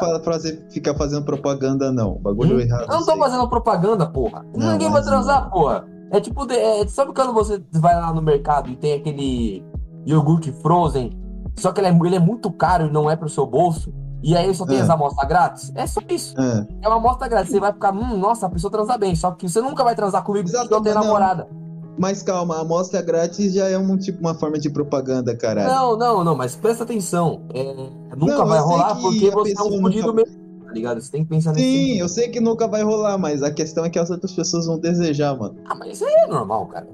ficar 0.70 0.96
fazendo 0.96 1.26
propaganda, 1.26 1.92
não. 1.92 2.16
Bagulho 2.20 2.58
Hum? 2.58 2.60
errado. 2.60 2.84
Eu 2.84 2.88
não 3.00 3.06
tô 3.06 3.12
aí. 3.14 3.20
fazendo 3.20 3.48
propaganda, 3.50 4.06
porra. 4.06 4.46
Não, 4.56 4.74
Ninguém 4.74 4.90
vai 4.90 5.02
mas- 5.02 5.06
transar, 5.10 5.50
porra. 5.50 5.86
É 6.12 6.20
tipo, 6.20 6.46
é, 6.52 6.86
sabe 6.88 7.12
quando 7.14 7.34
você 7.34 7.62
vai 7.74 7.96
lá 7.96 8.14
no 8.14 8.22
mercado 8.22 8.70
e 8.70 8.76
tem 8.76 8.94
aquele 8.94 9.66
iogurte 10.06 10.52
frozen, 10.62 11.10
só 11.58 11.72
que 11.72 11.80
ele 11.82 11.88
é, 11.88 11.92
ele 12.06 12.16
é 12.16 12.20
muito 12.20 12.52
caro 12.52 12.86
e 12.86 12.92
não 12.92 13.10
é 13.10 13.16
pro 13.16 13.28
seu 13.28 13.48
bolso, 13.48 13.92
e 14.24 14.36
aí 14.36 14.54
só 14.56 14.66
tem 14.66 14.78
É. 14.78 14.82
as 14.82 14.90
amostras 14.90 15.28
grátis? 15.28 15.72
É 15.76 15.86
só 15.86 16.00
isso. 16.10 16.34
É. 16.40 16.68
É 16.82 16.88
uma 16.88 16.98
amostra 16.98 17.28
grátis. 17.28 17.52
Você 17.52 17.60
vai 17.60 17.74
ficar, 17.74 17.94
hum, 17.94 18.18
nossa, 18.18 18.46
a 18.48 18.50
pessoa 18.50 18.72
transa 18.72 18.98
bem, 18.98 19.16
só 19.16 19.32
que 19.32 19.48
você 19.50 19.62
nunca 19.62 19.84
vai 19.84 19.96
transar 19.96 20.24
comigo 20.24 20.46
porque 20.46 20.58
eu 20.58 20.62
Exatamente, 20.62 20.84
tenho 20.94 21.04
namorada. 21.06 21.48
Mas 21.96 22.24
calma, 22.24 22.56
a 22.56 22.62
amostra 22.62 23.02
grátis 23.04 23.54
já 23.54 23.70
é 23.70 23.78
um 23.78 23.96
tipo 23.98 24.20
uma 24.20 24.34
forma 24.34 24.58
de 24.58 24.68
propaganda, 24.70 25.36
caralho. 25.38 25.68
Não, 25.70 25.96
não, 25.98 26.24
não, 26.24 26.36
mas 26.36 26.56
presta 26.56 26.84
atenção. 26.84 27.42
É, 27.54 27.72
nunca 28.18 28.38
Não, 28.38 28.48
vai 28.48 28.60
rolar 28.60 28.96
que 28.96 29.02
porque 29.04 29.30
você 29.30 29.54
é 29.56 29.62
um 29.62 29.80
fudido 29.82 30.08
nunca- 30.08 30.24
mesmo, 30.24 30.66
tá 30.66 30.72
ligado? 30.74 31.00
Você 31.00 31.12
tem 31.12 31.24
que 31.24 31.30
pensar 31.30 31.52
nesse 31.52 31.64
Sim, 31.64 32.00
eu 32.00 32.10
sei 32.10 32.30
que 32.30 32.40
nunca 32.40 32.68
vai 32.68 32.82
rolar, 32.82 33.18
mas 33.20 33.44
a 33.44 33.52
questão 33.52 33.86
é 33.86 33.92
que 33.92 34.00
as 34.00 34.10
outras 34.10 34.32
pessoas 34.34 34.66
vão 34.66 34.80
desejar, 34.80 35.38
mano. 35.38 35.56
Ah, 35.68 35.76
mas 35.76 35.90
isso 35.94 36.06
aí 36.06 36.14
é 36.14 36.28
normal, 36.28 36.66
cara. 36.66 36.88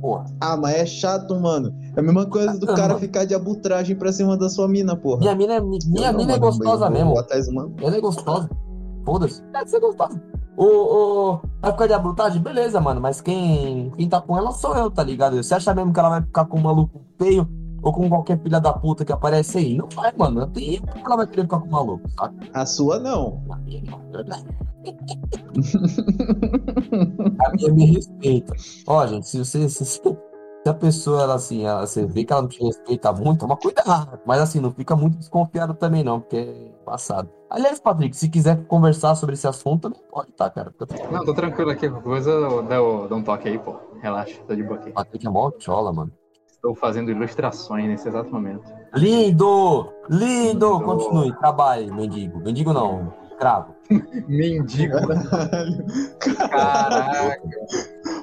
Porra. 0.00 0.24
Ah, 0.40 0.56
mas 0.56 0.74
é 0.76 0.86
chato, 0.86 1.34
mano. 1.40 1.74
É 1.96 2.00
a 2.00 2.02
mesma 2.02 2.24
coisa 2.26 2.58
do 2.58 2.70
Ah, 2.70 2.74
cara 2.74 2.88
mano. 2.88 3.00
ficar 3.00 3.24
de 3.24 3.34
abutragem 3.34 3.96
pra 3.96 4.12
cima 4.12 4.36
da 4.36 4.48
sua 4.48 4.68
mina, 4.68 4.94
porra. 4.96 5.18
Minha 5.20 5.34
mina, 5.34 5.54
é- 5.54 5.60
minha 5.60 5.78
Eu 6.08 6.12
não, 6.12 6.18
mina 6.20 6.32
é 6.34 6.38
mano, 6.38 6.40
gostosa 6.40 6.88
mesmo. 6.90 7.14
Ela 7.82 7.96
é 7.96 8.00
gostosa. 8.00 8.48
Foda-se. 9.04 9.42
Deve 9.52 9.70
ser 9.70 9.80
gostosa. 9.80 10.20
O, 10.56 10.64
o, 10.64 11.40
vai 11.62 11.70
ficar 11.72 11.86
de 11.86 11.92
abrutagem? 11.92 12.42
Beleza, 12.42 12.80
mano. 12.80 13.00
Mas 13.00 13.20
quem, 13.20 13.90
quem 13.96 14.08
tá 14.08 14.20
com 14.20 14.36
ela 14.36 14.50
sou 14.52 14.76
eu, 14.76 14.90
tá 14.90 15.02
ligado? 15.04 15.36
Você 15.42 15.54
acha 15.54 15.72
mesmo 15.74 15.92
que 15.92 16.00
ela 16.00 16.08
vai 16.10 16.22
ficar 16.22 16.44
com 16.46 16.58
um 16.58 16.62
maluco 16.62 17.00
feio 17.16 17.48
ou 17.80 17.92
com 17.92 18.08
qualquer 18.08 18.40
filha 18.42 18.60
da 18.60 18.72
puta 18.72 19.04
que 19.04 19.12
aparece 19.12 19.58
aí? 19.58 19.76
Não 19.76 19.88
vai, 19.94 20.12
mano. 20.16 20.46
Tem 20.48 20.74
eu 20.76 20.82
que 20.82 21.00
ela 21.06 21.16
vai 21.16 21.26
querer 21.28 21.42
ficar 21.42 21.60
com 21.60 21.68
um 21.68 21.70
maluco, 21.70 22.08
saca? 22.10 22.34
A 22.52 22.66
sua 22.66 22.98
não. 22.98 23.40
A 23.50 23.56
minha 23.56 23.82
não. 23.82 23.98
A 27.44 27.50
minha 27.54 27.72
me 27.72 27.86
respeita. 27.86 28.52
Ó, 28.86 29.06
gente, 29.06 29.28
se 29.28 29.38
você. 29.38 29.68
Se, 29.68 30.00
a 30.66 30.74
pessoa, 30.74 31.22
ela 31.22 31.34
assim, 31.34 31.64
ela, 31.64 31.86
você 31.86 32.04
vê 32.04 32.24
que 32.24 32.32
ela 32.32 32.42
não 32.42 32.48
te 32.48 32.62
respeita 32.62 33.12
muito, 33.12 33.40
toma 33.40 33.56
cuidado. 33.56 34.20
Mas 34.26 34.40
assim, 34.40 34.60
não 34.60 34.70
fica 34.70 34.94
muito 34.94 35.16
desconfiado 35.16 35.74
também, 35.74 36.04
não, 36.04 36.20
porque 36.20 36.36
é 36.36 36.84
passado. 36.84 37.30
Aliás, 37.48 37.80
Patrick, 37.80 38.16
se 38.16 38.28
quiser 38.28 38.66
conversar 38.66 39.14
sobre 39.14 39.34
esse 39.34 39.46
assunto, 39.46 39.82
também 39.88 40.00
pode, 40.10 40.32
tá, 40.32 40.50
cara? 40.50 40.70
Tranquilo. 40.72 41.12
Não, 41.12 41.24
tô 41.24 41.32
tranquilo 41.32 41.70
aqui. 41.70 41.88
Qualquer 41.88 42.04
coisa, 42.04 42.30
eu 42.30 42.62
dou, 42.62 43.08
dou 43.08 43.18
um 43.18 43.22
toque 43.22 43.48
aí, 43.48 43.58
pô. 43.58 43.76
Relaxa, 44.02 44.40
tô 44.46 44.54
de 44.54 44.62
boa 44.62 44.78
aqui. 44.78 44.90
Patrick 44.90 45.26
é 45.26 45.30
mó 45.30 45.50
chola, 45.58 45.92
mano. 45.92 46.12
Estou 46.46 46.74
fazendo 46.74 47.10
ilustrações 47.10 47.86
nesse 47.86 48.08
exato 48.08 48.30
momento. 48.30 48.64
Lindo! 48.94 49.88
Lindo! 50.10 50.72
Lindo. 50.74 50.80
Continue, 50.82 51.32
trabalhe, 51.38 51.90
mendigo. 51.90 52.40
Mendigo 52.40 52.72
não, 52.72 53.12
escravo. 53.38 53.74
Mendigo. 54.28 54.96
Caralho. 55.30 55.86
Caraca. 56.18 57.42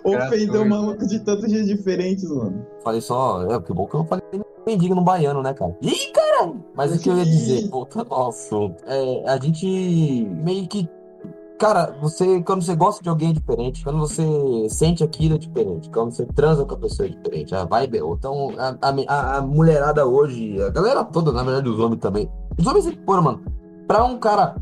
Ofendeu 0.03 0.07
o 0.07 0.11
Gratuito. 0.11 0.65
maluco 0.65 1.07
de 1.07 1.19
tantos 1.21 1.49
jeitos 1.49 1.69
diferentes, 1.69 2.29
mano. 2.29 2.65
Falei 2.83 3.01
só, 3.01 3.43
é, 3.49 3.59
que 3.61 3.73
bom 3.73 3.87
que 3.87 3.95
eu 3.95 4.01
não 4.01 4.07
falei 4.07 4.23
mendigo 4.67 4.95
no 4.95 5.01
baiano, 5.01 5.41
né, 5.41 5.53
cara? 5.53 5.75
Ih, 5.81 6.11
caralho! 6.11 6.63
Mas 6.75 6.95
o 6.95 6.99
que 6.99 7.09
eu 7.09 7.17
ia 7.17 7.25
dizer, 7.25 7.69
voltando 7.69 8.13
ao 8.13 8.29
assunto, 8.29 8.83
é, 8.85 9.29
a 9.29 9.37
gente 9.37 9.65
meio 10.43 10.67
que. 10.67 10.87
Cara, 11.57 11.95
você, 12.01 12.41
quando 12.41 12.63
você 12.63 12.75
gosta 12.75 13.01
de 13.01 13.07
alguém 13.07 13.29
é 13.29 13.33
diferente, 13.33 13.81
quando 13.81 13.97
você 13.97 14.23
sente 14.69 15.03
aquilo 15.03 15.35
é 15.35 15.37
diferente, 15.37 15.89
quando 15.89 16.11
você 16.11 16.25
transa 16.25 16.65
com 16.65 16.73
a 16.73 16.77
pessoa 16.77 17.07
é 17.07 17.11
diferente, 17.11 17.55
a 17.55 17.63
vibe 17.63 17.97
é 17.97 18.03
outra. 18.03 18.29
Então, 18.29 18.49
a, 18.59 18.77
a, 18.81 19.37
a 19.37 19.41
mulherada 19.41 20.05
hoje, 20.05 20.61
a 20.61 20.69
galera 20.69 21.03
toda, 21.05 21.31
na 21.31 21.43
verdade, 21.43 21.69
os 21.69 21.79
homens 21.79 22.01
também. 22.01 22.29
Os 22.59 22.67
homens, 22.67 22.93
pô, 23.05 23.21
mano, 23.21 23.41
pra 23.87 24.03
um 24.03 24.17
cara 24.17 24.55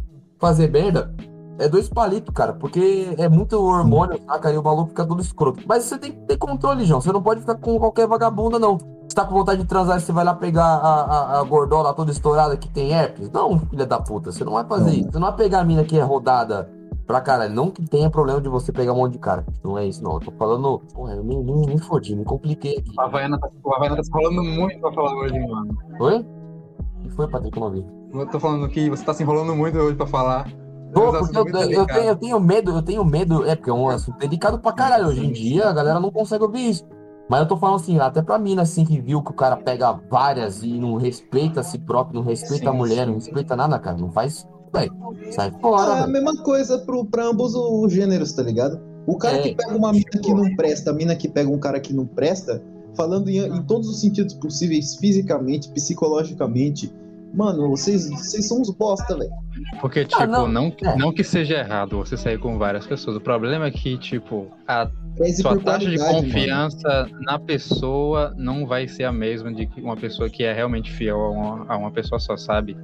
fazer 0.44 0.70
merda, 0.70 1.16
é 1.58 1.70
dois 1.70 1.88
palitos, 1.88 2.34
cara, 2.34 2.52
porque 2.52 3.16
é 3.18 3.30
muito 3.30 3.54
hormônio, 3.54 4.20
saca? 4.26 4.52
E 4.52 4.58
o 4.58 4.64
maluco 4.64 4.90
fica 4.90 5.06
todo 5.06 5.22
escroto. 5.22 5.64
Mas 5.66 5.84
você 5.84 5.98
tem 5.98 6.12
que 6.12 6.18
ter 6.26 6.36
controle, 6.36 6.84
João. 6.84 7.00
Você 7.00 7.14
não 7.14 7.24
pode 7.24 7.40
ficar 7.40 7.56
com 7.56 7.80
qualquer 7.80 8.08
vagabunda, 8.08 8.60
não. 8.60 8.78
Você 8.78 9.16
tá 9.16 9.24
com 9.24 9.36
vontade 9.36 9.62
de 9.62 9.68
transar 9.68 10.02
você 10.02 10.12
vai 10.12 10.26
lá 10.26 10.34
pegar 10.34 10.66
a, 10.66 11.04
a, 11.04 11.40
a 11.40 11.44
gordola 11.44 11.94
toda 11.94 12.12
estourada 12.12 12.58
que 12.58 12.68
tem 12.68 12.92
herpes? 12.92 13.32
Não, 13.32 13.58
filha 13.58 13.86
da 13.86 14.02
puta. 14.02 14.34
Você 14.34 14.44
não 14.44 14.54
vai 14.54 14.66
fazer 14.66 14.92
Não. 14.92 14.98
isso. 14.98 15.12
Você 15.12 15.20
não 15.20 15.28
vai 15.28 15.38
pegar 15.38 15.60
a 15.60 15.64
mina 15.64 15.84
que 15.86 15.98
é 15.98 16.02
rodada 16.02 16.70
pra 17.08 17.22
caralho. 17.22 17.54
Não 17.54 17.70
que 17.72 17.88
tenha 17.88 18.10
problema 18.10 18.42
de 18.42 18.50
você 18.50 18.72
pegar 18.72 18.92
um 18.92 18.98
monte 18.98 19.14
de 19.14 19.20
cara. 19.20 19.46
Não 19.64 19.78
é 19.78 19.86
isso, 19.86 20.04
não. 20.04 20.14
Eu 20.14 20.20
tô 20.20 20.32
falando. 20.32 20.82
Porra, 20.94 21.14
eu 21.14 21.24
me, 21.24 21.38
me, 21.38 21.68
me 21.68 21.80
fodi, 21.80 22.16
me 22.16 22.26
compliquei 22.26 22.80
aqui. 22.80 22.92
O 22.98 23.02
Havaiana 23.02 23.40
tá, 23.40 23.48
Havaiana 23.74 23.96
tá 23.96 24.04
falando 24.12 24.44
muito 24.44 24.80
pra 24.82 24.92
falar 24.92 25.16
hoje, 25.16 25.40
mano. 25.40 25.78
Oi? 26.00 26.26
O 27.04 27.10
que 27.10 27.16
foi, 27.16 27.28
Patrick? 27.28 27.58
Eu 27.58 27.64
não 27.64 27.72
vi. 27.72 27.86
Eu 28.14 28.28
tô 28.30 28.40
falando 28.40 28.68
que 28.70 28.90
você 28.90 29.04
tá 29.04 29.14
se 29.14 29.24
enrolando 29.24 29.56
muito 29.56 29.78
hoje 29.78 29.96
pra 29.96 30.08
falar. 30.08 30.48
Tô, 30.94 31.16
É 31.16 31.20
porque 31.20 31.38
eu, 31.38 31.46
eu 31.72 31.86
tenho, 31.88 32.08
eu 32.10 32.16
tenho 32.16 32.40
medo, 32.40 32.72
eu 32.72 32.82
tenho 32.82 33.04
medo, 33.04 33.46
é 33.48 33.56
porque 33.56 33.70
é 33.70 33.74
um 33.74 33.90
assunto 33.90 34.18
delicado 34.20 34.60
pra 34.60 34.72
caralho. 34.72 35.08
Hoje 35.08 35.26
em 35.26 35.32
dia 35.32 35.68
a 35.70 35.74
galera 35.74 36.00
não 36.00 36.12
consegue 36.12 36.44
ouvir 36.44 36.70
isso. 36.70 36.86
Mas 37.30 37.40
eu 37.40 37.48
tô 37.48 37.58
falando 37.58 37.78
assim, 37.78 37.98
até 38.00 38.22
pra 38.22 38.38
mina 38.38 38.62
assim 38.62 38.86
que 38.86 39.00
viu 39.02 39.22
que 39.24 39.32
o 39.32 39.34
cara 39.34 39.56
pega 39.58 39.92
várias 40.10 40.62
e 40.62 40.78
não 40.80 40.96
respeita 40.98 41.62
a 41.62 41.64
si 41.64 41.80
próprio, 41.80 42.20
não 42.20 42.28
respeita 42.28 42.70
a 42.70 42.72
Sim, 42.72 42.78
mulher, 42.78 43.08
não 43.08 43.20
sim. 43.20 43.26
respeita 43.28 43.56
nada, 43.56 43.80
cara. 43.80 43.98
Não 43.98 44.12
faz. 44.12 44.48
Véi, 44.74 44.90
sai 45.32 45.52
fora, 45.62 45.94
Ah, 45.94 45.98
é 46.00 46.04
a 46.04 46.08
mesma 46.08 46.36
coisa 46.44 46.78
pro, 46.80 47.06
pra 47.06 47.26
ambos 47.26 47.56
os 47.56 47.92
gêneros, 47.92 48.34
tá 48.34 48.44
ligado? 48.44 48.80
O 49.08 49.18
cara 49.18 49.38
É, 49.38 49.42
que 49.42 49.56
pega 49.56 49.76
uma 49.76 49.92
mina 49.92 50.04
que 50.22 50.34
não 50.34 50.56
presta, 50.56 50.92
a 50.92 50.94
mina 50.94 51.16
que 51.16 51.28
pega 51.28 51.50
um 51.50 51.60
cara 51.60 51.80
que 51.80 51.94
não 51.94 52.06
presta, 52.06 52.62
falando 52.96 53.30
em, 53.30 53.38
em 53.40 53.64
todos 53.64 53.88
os 53.90 54.00
sentidos 54.02 54.34
possíveis, 54.34 54.96
fisicamente, 54.96 55.70
psicologicamente, 55.70 56.92
mano, 57.34 57.70
vocês, 57.70 58.10
vocês 58.10 58.48
são 58.48 58.62
uns 58.62 58.70
bosta, 58.70 59.18
velho. 59.18 59.32
Porque, 59.82 60.06
tipo, 60.06 60.22
Ah, 60.22 60.28
não. 60.28 60.48
não, 60.48 60.74
É. 60.84 60.96
não 60.98 61.12
que 61.12 61.24
seja 61.24 61.58
errado 61.60 61.98
você 61.98 62.16
sair 62.18 62.38
com 62.40 62.58
várias 62.58 62.86
pessoas. 62.86 63.18
O 63.18 63.22
problema 63.22 63.66
é 63.68 63.72
que, 63.72 63.98
tipo, 63.98 64.48
a 64.68 64.90
sua 65.42 65.60
taxa 65.60 65.90
de 65.90 65.98
qualidade, 65.98 66.00
mano. 66.00 66.24
confiança 66.24 67.08
na 67.22 67.40
pessoa 67.40 68.34
não 68.38 68.66
vai 68.66 68.88
ser 68.88 69.04
a 69.04 69.12
mesma 69.12 69.54
de 69.54 69.66
que 69.68 69.82
uma 69.82 69.96
pessoa 69.98 70.30
que 70.30 70.44
é 70.44 70.54
realmente 70.54 70.92
fiel 70.92 71.20
a 71.20 71.30
uma, 71.30 71.66
a 71.74 71.78
uma 71.78 71.92
pessoa 71.92 72.20
só, 72.20 72.36
sabe? 72.38 72.76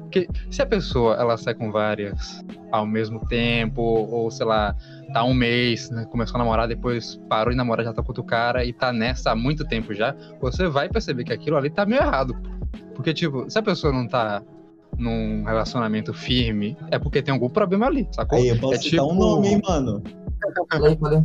Porque 0.00 0.28
se 0.50 0.60
a 0.60 0.66
pessoa 0.66 1.14
ela 1.14 1.36
sai 1.36 1.54
com 1.54 1.70
várias 1.70 2.44
ao 2.72 2.84
mesmo 2.84 3.20
tempo, 3.28 3.80
ou 3.80 4.28
sei 4.30 4.44
lá, 4.44 4.74
tá 5.12 5.24
um 5.24 5.34
mês, 5.34 5.90
né, 5.90 6.04
começou 6.10 6.36
a 6.36 6.38
namorar, 6.38 6.68
depois 6.68 7.20
parou 7.28 7.50
de 7.50 7.56
namorar, 7.56 7.84
já 7.84 7.92
tá 7.92 8.02
com 8.02 8.08
outro 8.08 8.24
cara 8.24 8.64
e 8.64 8.72
tá 8.72 8.92
nessa 8.92 9.32
há 9.32 9.36
muito 9.36 9.64
tempo 9.64 9.94
já, 9.94 10.14
você 10.40 10.68
vai 10.68 10.88
perceber 10.88 11.24
que 11.24 11.32
aquilo 11.32 11.56
ali 11.56 11.70
tá 11.70 11.84
meio 11.84 12.02
errado. 12.02 12.34
Porque, 12.94 13.12
tipo, 13.12 13.48
se 13.50 13.58
a 13.58 13.62
pessoa 13.62 13.92
não 13.92 14.06
tá 14.06 14.42
num 14.98 15.44
relacionamento 15.44 16.12
firme, 16.12 16.76
é 16.90 16.98
porque 16.98 17.22
tem 17.22 17.32
algum 17.32 17.48
problema 17.48 17.86
ali, 17.86 18.06
sacou? 18.12 18.38
Aí, 18.38 18.48
eu 18.48 18.58
posso 18.58 18.74
é 18.74 18.78
citar 18.78 19.04
um 19.04 19.10
tipo- 19.10 19.20
nome, 19.20 19.48
hein, 19.48 19.62
mano. 19.66 20.02
Falei, 20.70 20.96
falei. 20.96 21.24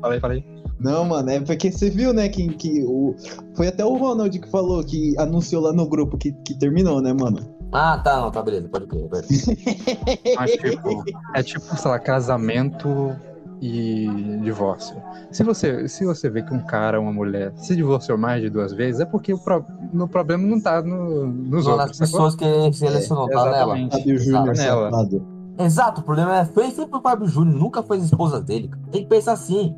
Falei, 0.00 0.20
falei. 0.20 0.44
Não, 0.80 1.04
mano, 1.04 1.30
é 1.30 1.40
porque 1.40 1.70
você 1.70 1.88
viu, 1.88 2.12
né, 2.12 2.28
que, 2.28 2.48
que 2.54 2.82
o... 2.82 3.14
Foi 3.54 3.68
até 3.68 3.84
o 3.84 3.96
Ronald 3.96 4.38
que 4.38 4.50
falou, 4.50 4.84
que 4.84 5.14
anunciou 5.18 5.62
lá 5.62 5.72
no 5.72 5.88
grupo 5.88 6.18
que, 6.18 6.32
que 6.44 6.58
terminou, 6.58 7.00
né, 7.00 7.12
mano? 7.12 7.53
Ah, 7.76 7.98
tá, 7.98 8.20
não, 8.20 8.30
tá, 8.30 8.40
beleza, 8.40 8.68
pode 8.68 8.86
crer. 8.86 9.08
Mas, 10.38 10.50
tipo, 10.52 11.04
é 11.34 11.42
tipo, 11.42 11.76
sei 11.76 11.90
lá, 11.90 11.98
casamento 11.98 13.16
e 13.60 14.06
divórcio. 14.42 14.96
Se 15.32 15.42
você, 15.42 15.88
se 15.88 16.04
você 16.04 16.30
vê 16.30 16.42
que 16.42 16.54
um 16.54 16.60
cara 16.60 17.00
ou 17.00 17.04
uma 17.04 17.12
mulher 17.12 17.52
se 17.56 17.74
divorciou 17.74 18.16
mais 18.16 18.40
de 18.40 18.48
duas 18.48 18.72
vezes, 18.72 19.00
é 19.00 19.04
porque 19.04 19.34
o, 19.34 19.38
pro, 19.38 19.64
no 19.92 20.06
problema 20.06 20.46
não 20.46 20.60
tá 20.60 20.82
no, 20.82 21.26
nos 21.26 21.64
São 21.64 21.76
nas 21.76 21.86
outros. 21.86 21.96
sacou? 21.96 22.12
pessoas 22.12 22.36
que 22.36 22.44
ele 22.44 22.72
selecionou, 22.72 23.28
tá 23.28 23.50
nela. 23.50 23.76
Fábio 23.90 24.18
Júnior 24.18 24.54
Nela. 24.54 25.08
Exato, 25.58 26.00
o 26.00 26.04
problema 26.04 26.36
é 26.38 26.44
foi 26.44 26.70
sempre 26.70 26.96
o 26.96 27.02
Fábio 27.02 27.26
Júnior, 27.26 27.56
nunca 27.56 27.82
foi 27.82 27.96
as 27.96 28.04
esposas 28.04 28.42
dele. 28.44 28.70
Tem 28.92 29.02
que 29.02 29.08
pensar 29.08 29.32
assim. 29.32 29.74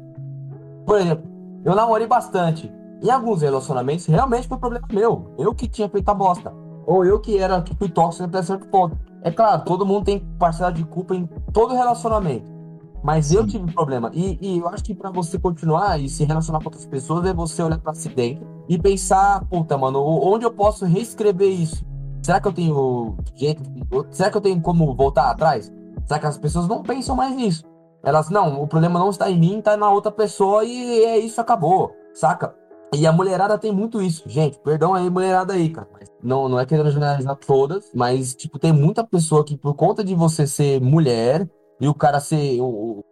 Por 0.85 0.99
exemplo, 1.01 1.25
eu 1.65 1.75
namorei 1.75 2.07
bastante. 2.07 2.71
Em 3.03 3.11
alguns 3.11 3.41
relacionamentos, 3.41 4.05
realmente 4.05 4.49
foi 4.49 4.59
problema 4.59 4.87
meu. 4.93 5.35
Eu 5.39 5.55
que 5.55 5.67
tinha 5.67 5.89
feito 5.89 6.09
a 6.11 6.15
bosta. 6.15 6.53
Ou 6.87 7.05
eu 7.05 7.21
que 7.21 7.39
era 7.39 7.63
fui 7.79 7.89
tóxico 7.89 8.25
até 8.25 8.43
certo 8.43 8.67
ponto. 8.69 8.97
É 9.23 9.31
claro, 9.31 9.65
todo 9.65 9.85
mundo 9.85 10.05
tem 10.05 10.21
parcela 10.39 10.73
de 10.73 10.85
culpa 10.85 11.15
em 11.15 11.29
todo 11.53 11.75
relacionamento. 11.75 12.55
Mas 13.03 13.33
eu 13.33 13.47
tive 13.47 13.71
problema. 13.73 14.11
E, 14.15 14.39
e 14.41 14.59
eu 14.59 14.69
acho 14.69 14.85
que 14.85 14.95
pra 14.95 15.11
você 15.11 15.39
continuar 15.39 16.01
e 16.01 16.09
se 16.09 16.25
relacionar 16.25 16.61
com 16.61 16.67
outras 16.67 16.87
pessoas 16.87 17.27
é 17.27 17.35
você 17.35 17.63
olhar 17.63 17.79
pra 17.79 17.93
si 17.93 18.09
dentro 18.09 18.47
e 18.69 18.79
pensar, 18.79 19.45
puta, 19.47 19.77
mano, 19.77 20.01
onde 20.03 20.45
eu 20.45 20.53
posso 20.53 20.85
reescrever 20.85 21.49
isso? 21.49 21.85
Será 22.23 22.41
que 22.41 22.49
eu 22.49 22.53
tenho 22.53 23.17
jeito? 23.35 23.63
Será 24.11 24.31
que 24.31 24.37
eu 24.37 24.41
tenho 24.41 24.61
como 24.61 24.95
voltar 24.95 25.31
atrás? 25.31 25.73
Será 26.05 26.19
que 26.19 26.27
as 26.27 26.39
pessoas 26.39 26.67
não 26.67 26.83
pensam 26.83 27.15
mais 27.15 27.35
nisso? 27.37 27.65
Elas, 28.03 28.31
não, 28.31 28.63
o 28.63 28.67
problema 28.67 28.99
não 28.99 29.11
está 29.11 29.31
em 29.31 29.39
mim, 29.39 29.59
está 29.59 29.77
na 29.77 29.91
outra 29.91 30.13
pessoa 30.13 30.65
e 30.65 31.05
é 31.05 31.19
isso, 31.19 31.41
acabou, 31.41 31.93
saca? 32.15 32.55
E 32.95 33.07
a 33.07 33.13
mulherada 33.13 33.59
tem 33.59 33.73
muito 33.73 34.01
isso, 34.01 34.23
gente. 34.29 34.59
Perdão 34.61 34.95
aí, 34.95 35.11
mulherada 35.11 35.55
aí, 35.55 35.69
cara. 35.71 35.89
Mas 35.93 36.09
não, 36.27 36.49
não 36.49 36.59
é 36.59 36.67
querendo 36.67 36.91
generalizar 36.91 37.37
todas, 37.37 37.91
mas, 37.95 38.35
tipo, 38.35 38.59
tem 38.59 38.73
muita 38.73 39.05
pessoa 39.05 39.45
que, 39.45 39.57
por 39.57 39.75
conta 39.75 40.03
de 40.03 40.15
você 40.15 40.47
ser 40.47 40.81
mulher 40.81 41.49
e 41.81 41.89
o 41.89 41.95
cara 41.95 42.21
ser. 42.21 42.61
O, 42.61 43.05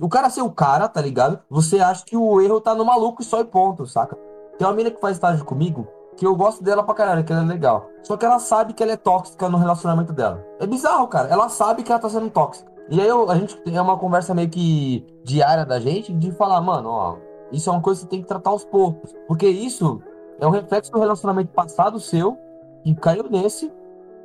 o, 0.00 0.08
cara 0.08 0.30
ser 0.30 0.42
o 0.42 0.50
cara, 0.50 0.88
tá 0.88 1.00
ligado? 1.00 1.40
Você 1.50 1.80
acha 1.80 2.04
que 2.04 2.16
o 2.16 2.40
erro 2.40 2.60
tá 2.60 2.74
no 2.74 2.84
maluco 2.84 3.22
e 3.22 3.24
só 3.24 3.40
e 3.40 3.44
ponto, 3.44 3.86
saca? 3.86 4.16
Tem 4.58 4.66
uma 4.66 4.74
mina 4.74 4.90
que 4.90 5.00
faz 5.00 5.16
estágio 5.16 5.44
comigo 5.44 5.86
que 6.16 6.26
eu 6.26 6.36
gosto 6.36 6.62
dela 6.62 6.82
pra 6.82 6.94
caralho, 6.94 7.24
que 7.24 7.32
ela 7.32 7.42
é 7.42 7.46
legal. 7.46 7.88
Só 8.02 8.14
que 8.16 8.26
ela 8.26 8.38
sabe 8.38 8.74
que 8.74 8.82
ela 8.82 8.92
é 8.92 8.96
tóxica 8.96 9.48
no 9.48 9.56
relacionamento 9.56 10.12
dela. 10.12 10.44
É 10.60 10.66
bizarro, 10.66 11.08
cara. 11.08 11.28
Ela 11.28 11.48
sabe 11.48 11.82
que 11.82 11.90
ela 11.90 12.00
tá 12.00 12.10
sendo 12.10 12.28
tóxica. 12.28 12.70
E 12.90 13.00
aí 13.00 13.08
eu- 13.08 13.30
a 13.30 13.36
gente 13.36 13.56
tem 13.62 13.78
uma 13.80 13.96
conversa 13.96 14.34
meio 14.34 14.50
que 14.50 15.06
diária 15.24 15.64
da 15.64 15.80
gente 15.80 16.12
de 16.12 16.30
falar, 16.32 16.60
mano, 16.60 16.90
ó, 16.90 17.16
isso 17.50 17.70
é 17.70 17.72
uma 17.72 17.80
coisa 17.80 18.00
que 18.00 18.04
você 18.04 18.10
tem 18.10 18.20
que 18.20 18.28
tratar 18.28 18.50
aos 18.50 18.64
poucos. 18.64 19.14
Porque 19.26 19.48
isso 19.48 20.02
é 20.38 20.46
um 20.46 20.50
reflexo 20.50 20.92
do 20.92 20.98
relacionamento 20.98 21.52
passado 21.52 21.98
seu, 21.98 22.36
que 22.82 22.94
caiu 22.94 23.28
nesse, 23.30 23.70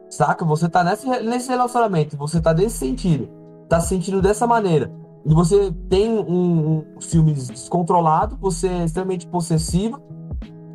saca? 0.10 0.44
Você 0.46 0.68
tá 0.70 0.84
nesse, 0.84 1.08
nesse 1.24 1.50
relacionamento, 1.50 2.18
você 2.18 2.42
tá 2.42 2.54
desse 2.54 2.78
sentido, 2.78 3.30
tá 3.70 3.80
se 3.80 3.90
sentindo 3.90 4.22
dessa 4.22 4.46
maneira. 4.48 4.92
E 5.26 5.34
você 5.34 5.72
tem 5.90 6.10
um, 6.12 6.84
um 6.98 7.02
ciúme 7.02 7.34
descontrolado, 7.34 8.38
você 8.40 8.68
é 8.68 8.84
extremamente 8.86 9.26
possessiva, 9.28 10.00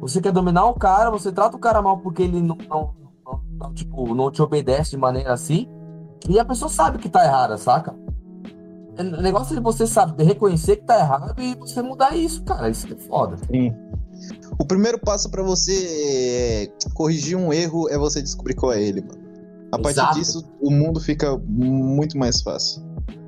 você 0.01 0.21
quer 0.21 0.33
dominar 0.33 0.65
o 0.67 0.75
cara, 0.75 1.11
você 1.11 1.31
trata 1.31 1.57
o 1.57 1.61
cara 1.61 1.81
mal 1.81 1.99
porque 1.99 2.23
ele 2.23 2.41
não, 2.41 2.57
não, 2.69 2.95
não- 3.25 3.41
não, 3.61 3.75
tipo, 3.75 4.15
não 4.15 4.31
te 4.31 4.41
obedece 4.43 4.91
de 4.93 4.97
maneira 4.97 5.33
assim. 5.33 5.69
E 6.29 6.39
a 6.39 6.45
pessoa 6.45 6.69
sabe 6.69 6.99
que 6.99 7.09
tá 7.09 7.25
errada, 7.25 7.57
saca? 7.59 7.95
O 8.99 9.23
negócio 9.23 9.57
é 9.57 9.61
você 9.61 9.87
saber 9.87 10.25
reconhecer 10.25 10.77
que 10.77 10.85
tá 10.85 10.99
errado 10.99 11.41
e 11.41 11.55
você 11.55 11.81
mudar 11.81 12.15
isso, 12.17 12.43
cara. 12.45 12.69
Isso 12.69 12.87
é 12.93 12.97
foda. 12.97 13.37
Sim. 13.51 13.75
O 14.59 14.65
primeiro 14.65 14.99
passo 14.99 15.31
pra 15.31 15.43
você 15.43 16.71
é, 16.71 16.91
corrigir 16.95 17.37
um 17.37 17.53
erro 17.53 17.89
é 17.89 17.97
você 17.97 18.21
descobrir 18.21 18.55
qual 18.55 18.73
é 18.73 18.83
ele, 18.83 19.01
mano. 19.01 19.21
A 19.73 19.79
partir 19.79 20.01
Exato. 20.01 20.19
disso, 20.19 20.45
o 20.61 20.71
mundo 20.71 21.01
fica 21.01 21.39
muito 21.47 22.19
mais 22.19 22.43
fácil. 22.43 22.83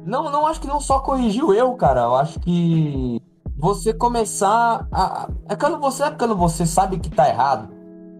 Não, 0.04 0.30
não 0.30 0.46
acho 0.46 0.60
que 0.60 0.66
não 0.66 0.80
só 0.80 0.98
corrigir 0.98 1.44
o 1.44 1.54
erro, 1.54 1.76
cara. 1.76 2.02
Eu 2.02 2.16
acho 2.16 2.40
que 2.40 3.20
você 3.56 3.94
começar 3.94 4.86
a. 4.90 5.28
É 5.48 5.54
quando 5.54 5.78
você, 5.78 6.02
é 6.02 6.10
quando 6.10 6.36
você 6.36 6.66
sabe 6.66 6.98
que 6.98 7.08
tá 7.08 7.28
errado 7.28 7.68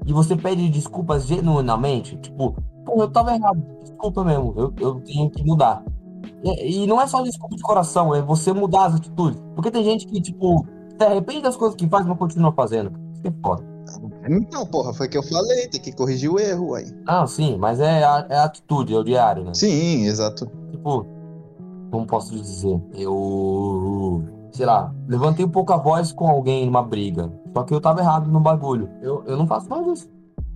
e 0.07 0.13
você 0.13 0.37
pede 0.37 0.69
desculpas 0.69 1.27
genuinamente. 1.27 2.17
Tipo, 2.19 2.55
pô, 2.85 3.03
eu 3.03 3.11
tava 3.11 3.35
errado. 3.35 3.61
Desculpa 3.83 4.25
mesmo. 4.25 4.55
Eu, 4.57 4.73
eu 4.79 5.01
tenho 5.01 5.29
que 5.31 5.43
mudar. 5.43 5.83
E, 6.45 6.85
e 6.85 6.87
não 6.87 7.01
é 7.01 7.07
só 7.07 7.23
desculpa 7.23 7.57
de 7.57 7.63
coração, 7.63 8.15
é 8.15 8.23
você 8.23 8.53
mudar 8.53 8.87
as 8.87 8.95
atitudes. 8.95 9.43
Porque 9.55 9.71
tem 9.71 9.83
gente 9.83 10.07
que, 10.07 10.21
tipo, 10.21 10.65
se 11.03 11.11
arrepende 11.11 11.43
das 11.43 11.57
coisas 11.57 11.77
que 11.77 11.89
faz, 11.89 12.07
mas 12.07 12.19
continua 12.19 12.53
fazendo. 12.53 12.93
Isso 13.13 13.23
que 13.23 13.29
é 13.29 13.33
foda. 13.43 13.73
Então, 14.29 14.65
porra, 14.67 14.93
foi 14.93 15.07
o 15.07 15.11
que 15.11 15.19
eu 15.19 15.23
falei, 15.23 15.69
tem 15.69 15.81
que 15.81 15.93
corrigir 15.93 16.31
o 16.31 16.39
erro, 16.39 16.71
uai. 16.71 16.85
Ah, 17.07 17.27
sim, 17.27 17.57
mas 17.59 17.81
é 17.81 18.05
a, 18.05 18.27
é 18.29 18.37
a 18.37 18.45
atitude, 18.45 18.95
é 18.95 18.99
o 18.99 19.03
diário, 19.03 19.45
né? 19.45 19.53
Sim, 19.55 20.07
exato. 20.07 20.47
Tipo, 20.71 21.05
como 21.91 22.07
posso 22.07 22.35
dizer? 22.35 22.81
Eu, 22.95 24.23
sei 24.53 24.65
lá, 24.65 24.95
levantei 25.09 25.45
um 25.45 25.51
pouco 25.51 25.73
a 25.73 25.77
voz 25.77 26.13
com 26.13 26.29
alguém 26.29 26.67
numa 26.67 26.83
briga. 26.83 27.33
Só 27.53 27.65
que 27.65 27.75
eu 27.75 27.81
tava 27.81 28.01
errado 28.01 28.31
no 28.31 28.41
bagulho. 28.41 28.89
Eu, 29.03 29.25
eu 29.27 29.37
não 29.37 29.47
faço 29.47 29.69
mais 29.69 29.87
isso, 29.87 30.09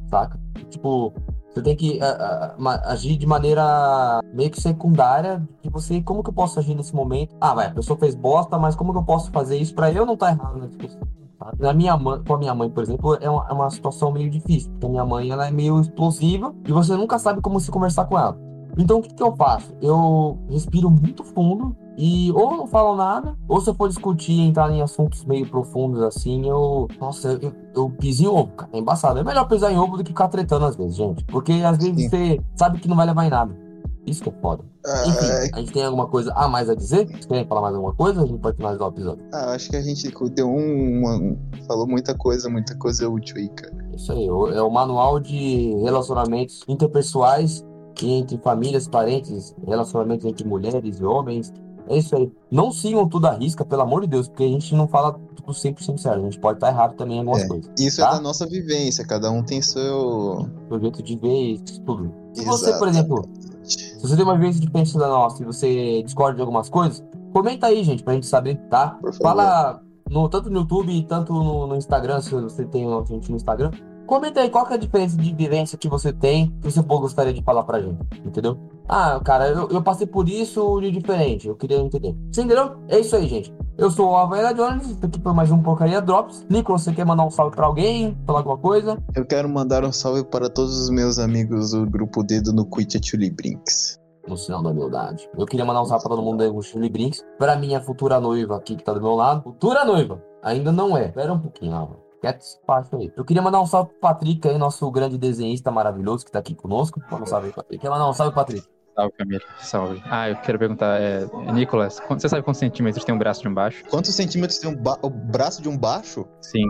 saca? 0.09 0.38
Tipo, 0.70 1.12
você 1.57 1.62
tem 1.62 1.75
que 1.75 1.99
ah, 2.03 2.55
ma- 2.59 2.83
agir 2.85 3.16
de 3.16 3.27
maneira 3.27 4.21
meio 4.35 4.51
que 4.51 4.61
secundária 4.61 5.42
de 5.62 5.71
você, 5.71 6.03
como 6.03 6.23
que 6.23 6.29
eu 6.29 6.35
posso 6.35 6.59
agir 6.59 6.75
nesse 6.75 6.95
momento? 6.95 7.35
Ah, 7.40 7.55
vai, 7.55 7.69
a 7.69 7.71
pessoa 7.71 7.99
fez 7.99 8.14
bosta, 8.14 8.59
mas 8.59 8.77
como 8.77 8.92
que 8.92 8.99
eu 8.99 9.05
posso 9.05 9.31
fazer 9.31 9.57
isso 9.57 9.75
pra 9.75 9.90
eu 9.90 10.05
não 10.05 10.14
estar 10.14 10.33
errado 10.33 10.59
nessa 10.59 10.99
tá? 11.38 11.53
Na 11.59 11.73
minha 11.73 11.97
mãe, 11.97 12.23
com 12.23 12.35
a 12.35 12.38
minha 12.38 12.55
mãe, 12.55 12.69
por 12.69 12.83
exemplo, 12.83 13.16
é 13.21 13.31
uma, 13.31 13.47
é 13.49 13.53
uma 13.55 13.71
situação 13.71 14.12
meio 14.12 14.29
difícil. 14.31 14.71
Porque 14.73 14.87
a 14.87 14.88
minha 14.90 15.05
mãe, 15.05 15.31
ela 15.31 15.47
é 15.47 15.51
meio 15.51 15.81
explosiva 15.81 16.55
e 16.66 16.73
você 16.73 16.95
nunca 16.95 17.19
sabe 17.19 17.40
como 17.40 17.59
se 17.59 17.71
conversar 17.71 18.05
com 18.05 18.19
ela. 18.19 18.37
Então, 18.79 18.99
o 18.99 19.03
que, 19.03 19.15
que 19.15 19.23
eu 19.23 19.35
faço? 19.37 19.73
Eu 19.81 20.39
respiro 20.51 20.91
muito 20.91 21.25
fundo 21.25 21.75
e 21.97 22.31
ou 22.33 22.57
não 22.57 22.67
falo 22.67 22.95
nada, 22.95 23.35
ou 23.49 23.59
se 23.61 23.71
eu 23.71 23.75
for 23.75 23.89
discutir, 23.89 24.39
entrar 24.41 24.71
em 24.71 24.83
assuntos 24.83 25.25
meio 25.25 25.49
profundos 25.49 26.03
assim, 26.03 26.47
eu. 26.49 26.87
Nossa, 27.01 27.39
eu, 27.41 27.53
eu 27.75 27.91
piso 27.91 28.25
em 28.25 28.27
ovo, 28.27 28.53
cara. 28.53 28.71
É 28.75 28.79
embaçado. 28.79 29.19
É 29.19 29.25
melhor 29.25 29.49
pisar 29.49 29.73
em 29.73 29.79
ovo 29.79 29.97
do 29.97 30.05
que 30.05 30.11
ficar 30.11 30.29
tretando 30.29 30.67
às 30.67 30.77
vezes, 30.77 30.95
gente. 30.97 31.25
Porque 31.25 31.53
às 31.53 31.79
vezes 31.79 31.95
Sim. 31.97 32.09
você 32.11 32.41
sabe 32.55 32.79
que 32.79 32.89
não 32.89 32.97
vai 32.97 33.07
levar 33.07 33.25
em 33.25 33.31
nada. 33.31 33.67
Isso 34.07 34.23
que 34.23 34.29
é 34.29 34.33
foda. 34.41 34.62
Enfim, 35.05 35.27
Ah, 35.27 35.57
a 35.57 35.59
gente 35.59 35.73
tem 35.73 35.85
alguma 35.85 36.07
coisa 36.07 36.33
a 36.35 36.47
mais 36.47 36.71
a 36.71 36.77
dizer? 36.77 37.09
Vocês 37.09 37.27
querem 37.27 37.45
falar 37.45 37.62
mais 37.62 37.75
alguma 37.75 37.93
coisa? 37.93 38.23
A 38.23 38.27
gente 38.27 38.39
pode 38.39 38.57
finalizar 38.57 38.87
o 38.87 38.91
episódio. 38.93 39.25
ah, 39.33 39.51
acho 39.53 39.69
que 39.69 39.75
a 39.77 39.83
gente 39.83 40.09
deu 40.33 40.49
um, 40.49 40.99
uma- 41.01 41.37
falou 41.67 41.89
muita 41.89 42.15
coisa, 42.17 42.49
muita 42.49 42.77
coisa 42.77 43.09
útil 43.09 43.37
aí, 43.39 43.49
cara. 43.49 43.75
Isso 43.97 44.12
aí, 44.12 44.27
é 44.29 44.62
o 44.62 44.71
manual 44.71 45.19
de 45.19 45.75
relacionamentos 45.83 46.61
interpessoais 46.69 47.65
e 48.04 48.12
entre 48.12 48.37
famílias, 48.38 48.87
parentes, 48.88 49.54
relacionamentos 49.66 50.26
entre 50.26 50.46
mulheres 50.46 50.98
e 51.00 51.04
homens. 51.04 51.52
É 51.88 51.96
isso 51.96 52.16
aí. 52.16 52.30
Não 52.50 52.72
sigam 52.72 53.09
tudo 53.09 53.26
à 53.28 53.32
risca, 53.32 53.64
pelo 53.64 53.82
amor 53.82 54.00
de 54.02 54.09
Deus, 54.09 54.28
porque 54.28 54.42
a 54.42 54.48
gente 54.48 54.74
não 54.74 54.88
fala 54.88 55.12
tudo 55.37 55.52
100% 55.52 55.98
sério. 55.98 56.20
A 56.20 56.24
gente 56.24 56.40
pode 56.40 56.56
estar 56.56 56.68
errado 56.68 56.96
também 56.96 57.16
em 57.18 57.20
algumas 57.20 57.42
É. 57.42 57.46
coisas. 57.48 57.70
Isso 57.78 58.00
Tá? 58.00 58.09
é 58.09 58.11
da 58.14 58.20
nossa 58.20 58.44
vivência, 58.44 59.06
cada 59.06 59.30
um 59.30 59.40
tem 59.42 59.62
seu. 59.62 60.48
Seu 60.68 60.80
jeito 60.80 61.00
de 61.02 61.16
ver 61.16 61.61
tudo. 61.85 62.12
Se 62.32 62.44
você, 62.44 62.72
por 62.76 62.88
exemplo, 62.88 63.24
se 63.62 64.00
você 64.02 64.16
tem 64.16 64.24
uma 64.24 64.35
vivência 64.37 64.61
diferente 64.61 64.98
da 64.98 65.06
nossa 65.06 65.40
e 65.42 65.46
você 65.46 66.02
discorda 66.02 66.35
de 66.35 66.40
algumas 66.40 66.68
coisas, 66.68 67.04
comenta 67.32 67.68
aí, 67.68 67.85
gente, 67.85 68.02
pra 68.02 68.14
gente 68.14 68.26
saber, 68.26 68.56
tá? 68.68 68.98
Fala 69.22 69.80
no, 70.11 70.28
tanto 70.28 70.50
no 70.50 70.61
YouTube 70.61 71.02
tanto 71.09 71.32
no, 71.32 71.68
no 71.68 71.76
Instagram, 71.76 72.20
se 72.20 72.30
você 72.35 72.64
tem 72.64 72.85
a 72.92 73.04
gente 73.04 73.30
no 73.30 73.37
Instagram. 73.37 73.70
Comenta 74.07 74.40
aí 74.40 74.49
qual 74.49 74.66
é 74.71 74.75
a 74.75 74.77
diferença 74.77 75.16
de 75.16 75.35
vivência 75.35 75.77
que 75.77 75.88
você 75.88 76.12
tem 76.12 76.51
que 76.62 76.71
você 76.71 76.81
gostaria 76.81 77.33
de 77.33 77.42
falar 77.42 77.64
pra 77.64 77.81
gente, 77.81 77.99
entendeu? 78.25 78.57
Ah, 78.88 79.21
cara, 79.25 79.49
eu, 79.49 79.69
eu 79.69 79.83
passei 79.83 80.07
por 80.07 80.29
isso 80.29 80.81
de 80.81 80.90
diferente, 80.92 81.49
eu 81.49 81.57
queria 81.57 81.79
entender. 81.79 82.16
Você 82.31 82.42
entendeu? 82.42 82.77
É 82.88 83.01
isso 83.01 83.16
aí, 83.16 83.27
gente. 83.27 83.53
Eu 83.77 83.90
sou 83.90 84.11
o 84.11 84.16
Havaíra 84.16 84.55
Jones, 84.55 84.88
isso 84.88 85.05
aqui 85.05 85.21
foi 85.21 85.33
mais 85.33 85.51
um 85.51 85.61
Porcaria 85.61 86.01
Drops. 86.01 86.47
Nicolas, 86.49 86.83
você 86.83 86.92
quer 86.92 87.05
mandar 87.05 87.25
um 87.27 87.31
salve 87.31 87.55
pra 87.55 87.66
alguém? 87.66 88.16
Falar 88.27 88.38
alguma 88.38 88.57
coisa? 88.57 88.97
Eu 89.14 89.27
quero 89.27 89.49
mandar 89.49 89.85
um 89.85 89.92
salve 89.92 90.25
para 90.25 90.49
todos 90.49 90.81
os 90.81 90.88
meus 90.88 91.19
amigos 91.19 91.73
do 91.73 91.85
grupo 91.85 92.23
Dedo 92.23 92.53
no 92.53 92.64
Quit 92.64 93.05
Chili 93.05 93.31
Brinks. 93.31 94.01
no 94.27 94.37
sinal 94.37 94.62
da 94.62 94.71
humildade. 94.71 95.29
Eu 95.37 95.47
queria 95.47 95.64
mandar 95.64 95.83
um 95.83 95.85
salve 95.85 96.05
pra 96.05 96.16
todo 96.16 96.25
mundo 96.25 96.42
aí 96.42 96.51
com 96.51 96.62
Chili 96.62 96.88
Brinks. 96.88 97.23
Pra 97.38 97.57
minha 97.57 97.81
futura 97.81 98.19
noiva 98.21 98.57
aqui 98.57 98.77
que 98.77 98.85
tá 98.85 98.92
do 98.92 99.01
meu 99.03 99.14
lado. 99.14 99.42
Futura 99.42 99.85
noiva! 99.85 100.23
Ainda 100.42 100.71
não 100.73 100.97
é. 100.97 101.07
Espera 101.07 101.33
um 101.33 101.38
pouquinho, 101.38 101.75
Álvaro. 101.75 102.06
Quieto 102.20 102.40
esse 102.40 102.59
pacho 102.66 102.96
aí. 102.96 103.12
Eu 103.16 103.24
queria 103.24 103.42
mandar 103.42 103.61
um 103.61 103.66
salve 103.66 103.90
pro 103.90 104.00
Patrick 104.00 104.48
aí, 104.48 104.57
nosso 104.59 104.90
grande 104.90 105.18
desenhista 105.18 105.70
maravilhoso 105.70 106.24
que 106.24 106.33
tá 106.33 106.38
aqui 106.38 106.55
conosco. 106.55 107.00
Manda 107.11 107.24
um 107.24 107.26
salve 107.26 107.48
aí, 107.48 107.52
Patrick. 107.52 107.81
Quer 107.83 107.90
mandar 107.90 108.09
um 108.09 108.12
salve, 108.12 108.35
Patrick? 108.35 108.66
Salve, 108.94 109.12
Camila. 109.18 109.40
Salve. 109.61 110.02
Ah, 110.07 110.31
eu 110.31 110.37
quero 110.37 110.59
perguntar, 110.59 110.98
é, 111.00 111.26
Nicolas, 111.52 112.00
você 112.09 112.29
sabe 112.29 112.42
quantos 112.42 112.59
centímetros 112.61 113.05
tem 113.05 113.14
um 113.14 113.18
braço 113.18 113.42
de 113.42 113.48
um 113.48 113.55
baixo? 113.55 113.85
Quantos 113.90 114.14
centímetros 114.14 114.59
tem 114.59 114.70
um 114.70 114.76
ba- 114.76 114.98
o 115.02 115.11
braço 115.11 115.61
de 115.61 115.68
um 115.68 115.76
baixo? 115.76 116.26
Sim. 116.40 116.64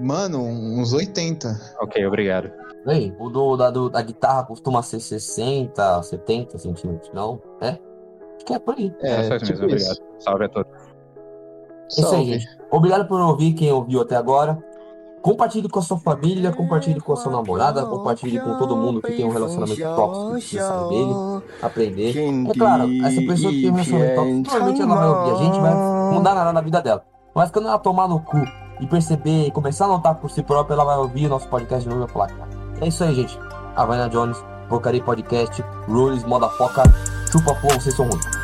Mano, 0.00 0.42
uns 0.42 0.92
80. 0.92 1.48
Ok, 1.80 2.04
obrigado. 2.04 2.50
Ei, 2.88 3.14
o 3.20 3.28
do, 3.30 3.56
da, 3.56 3.70
do- 3.70 3.88
da 3.88 4.02
guitarra 4.02 4.42
costuma 4.44 4.82
ser 4.82 4.98
60, 4.98 6.02
70 6.02 6.58
centímetros, 6.58 7.12
não? 7.14 7.40
É? 7.60 7.78
Acho 8.34 8.44
que 8.44 8.54
é 8.54 8.58
por 8.58 8.74
aí. 8.76 8.92
É, 9.00 9.22
só 9.28 9.36
isso 9.36 9.44
tipo 9.44 9.60
mesmo, 9.60 9.76
isso. 9.76 9.92
obrigado. 9.92 10.20
Salve 10.20 10.44
a 10.44 10.48
todos. 10.48 10.72
É 10.72 10.80
isso 11.88 12.00
aí, 12.00 12.10
Salve. 12.10 12.38
gente. 12.40 12.58
Obrigado 12.72 13.06
por 13.06 13.20
ouvir 13.20 13.52
quem 13.52 13.70
ouviu 13.70 14.00
até 14.00 14.16
agora. 14.16 14.58
Compartilhe 15.22 15.68
com 15.68 15.78
a 15.78 15.82
sua 15.82 15.98
família, 15.98 16.50
compartilhe 16.50 17.00
com 17.00 17.12
a 17.12 17.16
sua 17.16 17.30
namorada, 17.30 17.86
compartilhe 17.86 18.40
com 18.40 18.58
todo 18.58 18.76
mundo 18.76 19.00
que 19.00 19.12
tem 19.12 19.24
um 19.24 19.30
relacionamento 19.30 19.80
tóxico 19.80 20.26
que 20.26 20.32
precisa 20.32 20.68
sair 20.68 20.88
dele, 20.88 21.42
aprender. 21.62 22.50
É 22.50 22.58
claro, 22.58 22.88
essa 23.04 23.20
pessoa 23.20 23.52
que 23.52 23.62
tem 23.62 23.70
um 23.70 23.74
relacionamento 23.74 24.14
tóxico, 24.16 24.42
provavelmente 24.42 24.82
ela 24.82 24.94
vai 24.96 25.08
ouvir 25.08 25.30
a 25.30 25.44
gente, 25.44 25.60
vai 25.60 25.74
mudar 26.12 26.34
nada 26.34 26.52
na 26.52 26.60
vida 26.60 26.82
dela. 26.82 27.04
Mas 27.34 27.50
quando 27.52 27.68
ela 27.68 27.78
tomar 27.78 28.08
no 28.08 28.18
cu 28.20 28.42
e 28.80 28.86
perceber 28.86 29.46
e 29.46 29.50
começar 29.52 29.84
a 29.84 29.88
notar 29.88 30.16
por 30.16 30.28
si 30.28 30.42
própria, 30.42 30.74
ela 30.74 30.84
vai 30.84 30.96
ouvir 30.98 31.26
o 31.26 31.28
nosso 31.28 31.48
podcast 31.48 31.84
de 31.84 31.88
novo 31.88 32.02
e 32.02 32.06
vai 32.06 32.12
falar, 32.12 32.28
cara, 32.36 32.50
é 32.80 32.88
isso 32.88 33.04
aí, 33.04 33.14
gente. 33.14 33.38
Havana 33.76 34.08
Jones, 34.08 34.36
Porcaria 34.68 35.02
Podcast, 35.02 35.64
Rules, 35.86 36.24
Moda 36.24 36.48
Foca, 36.48 36.82
Chupa 37.30 37.54
Flow, 37.54 37.80
vocês 37.80 37.94
são 37.94 38.06
ruins. 38.08 38.41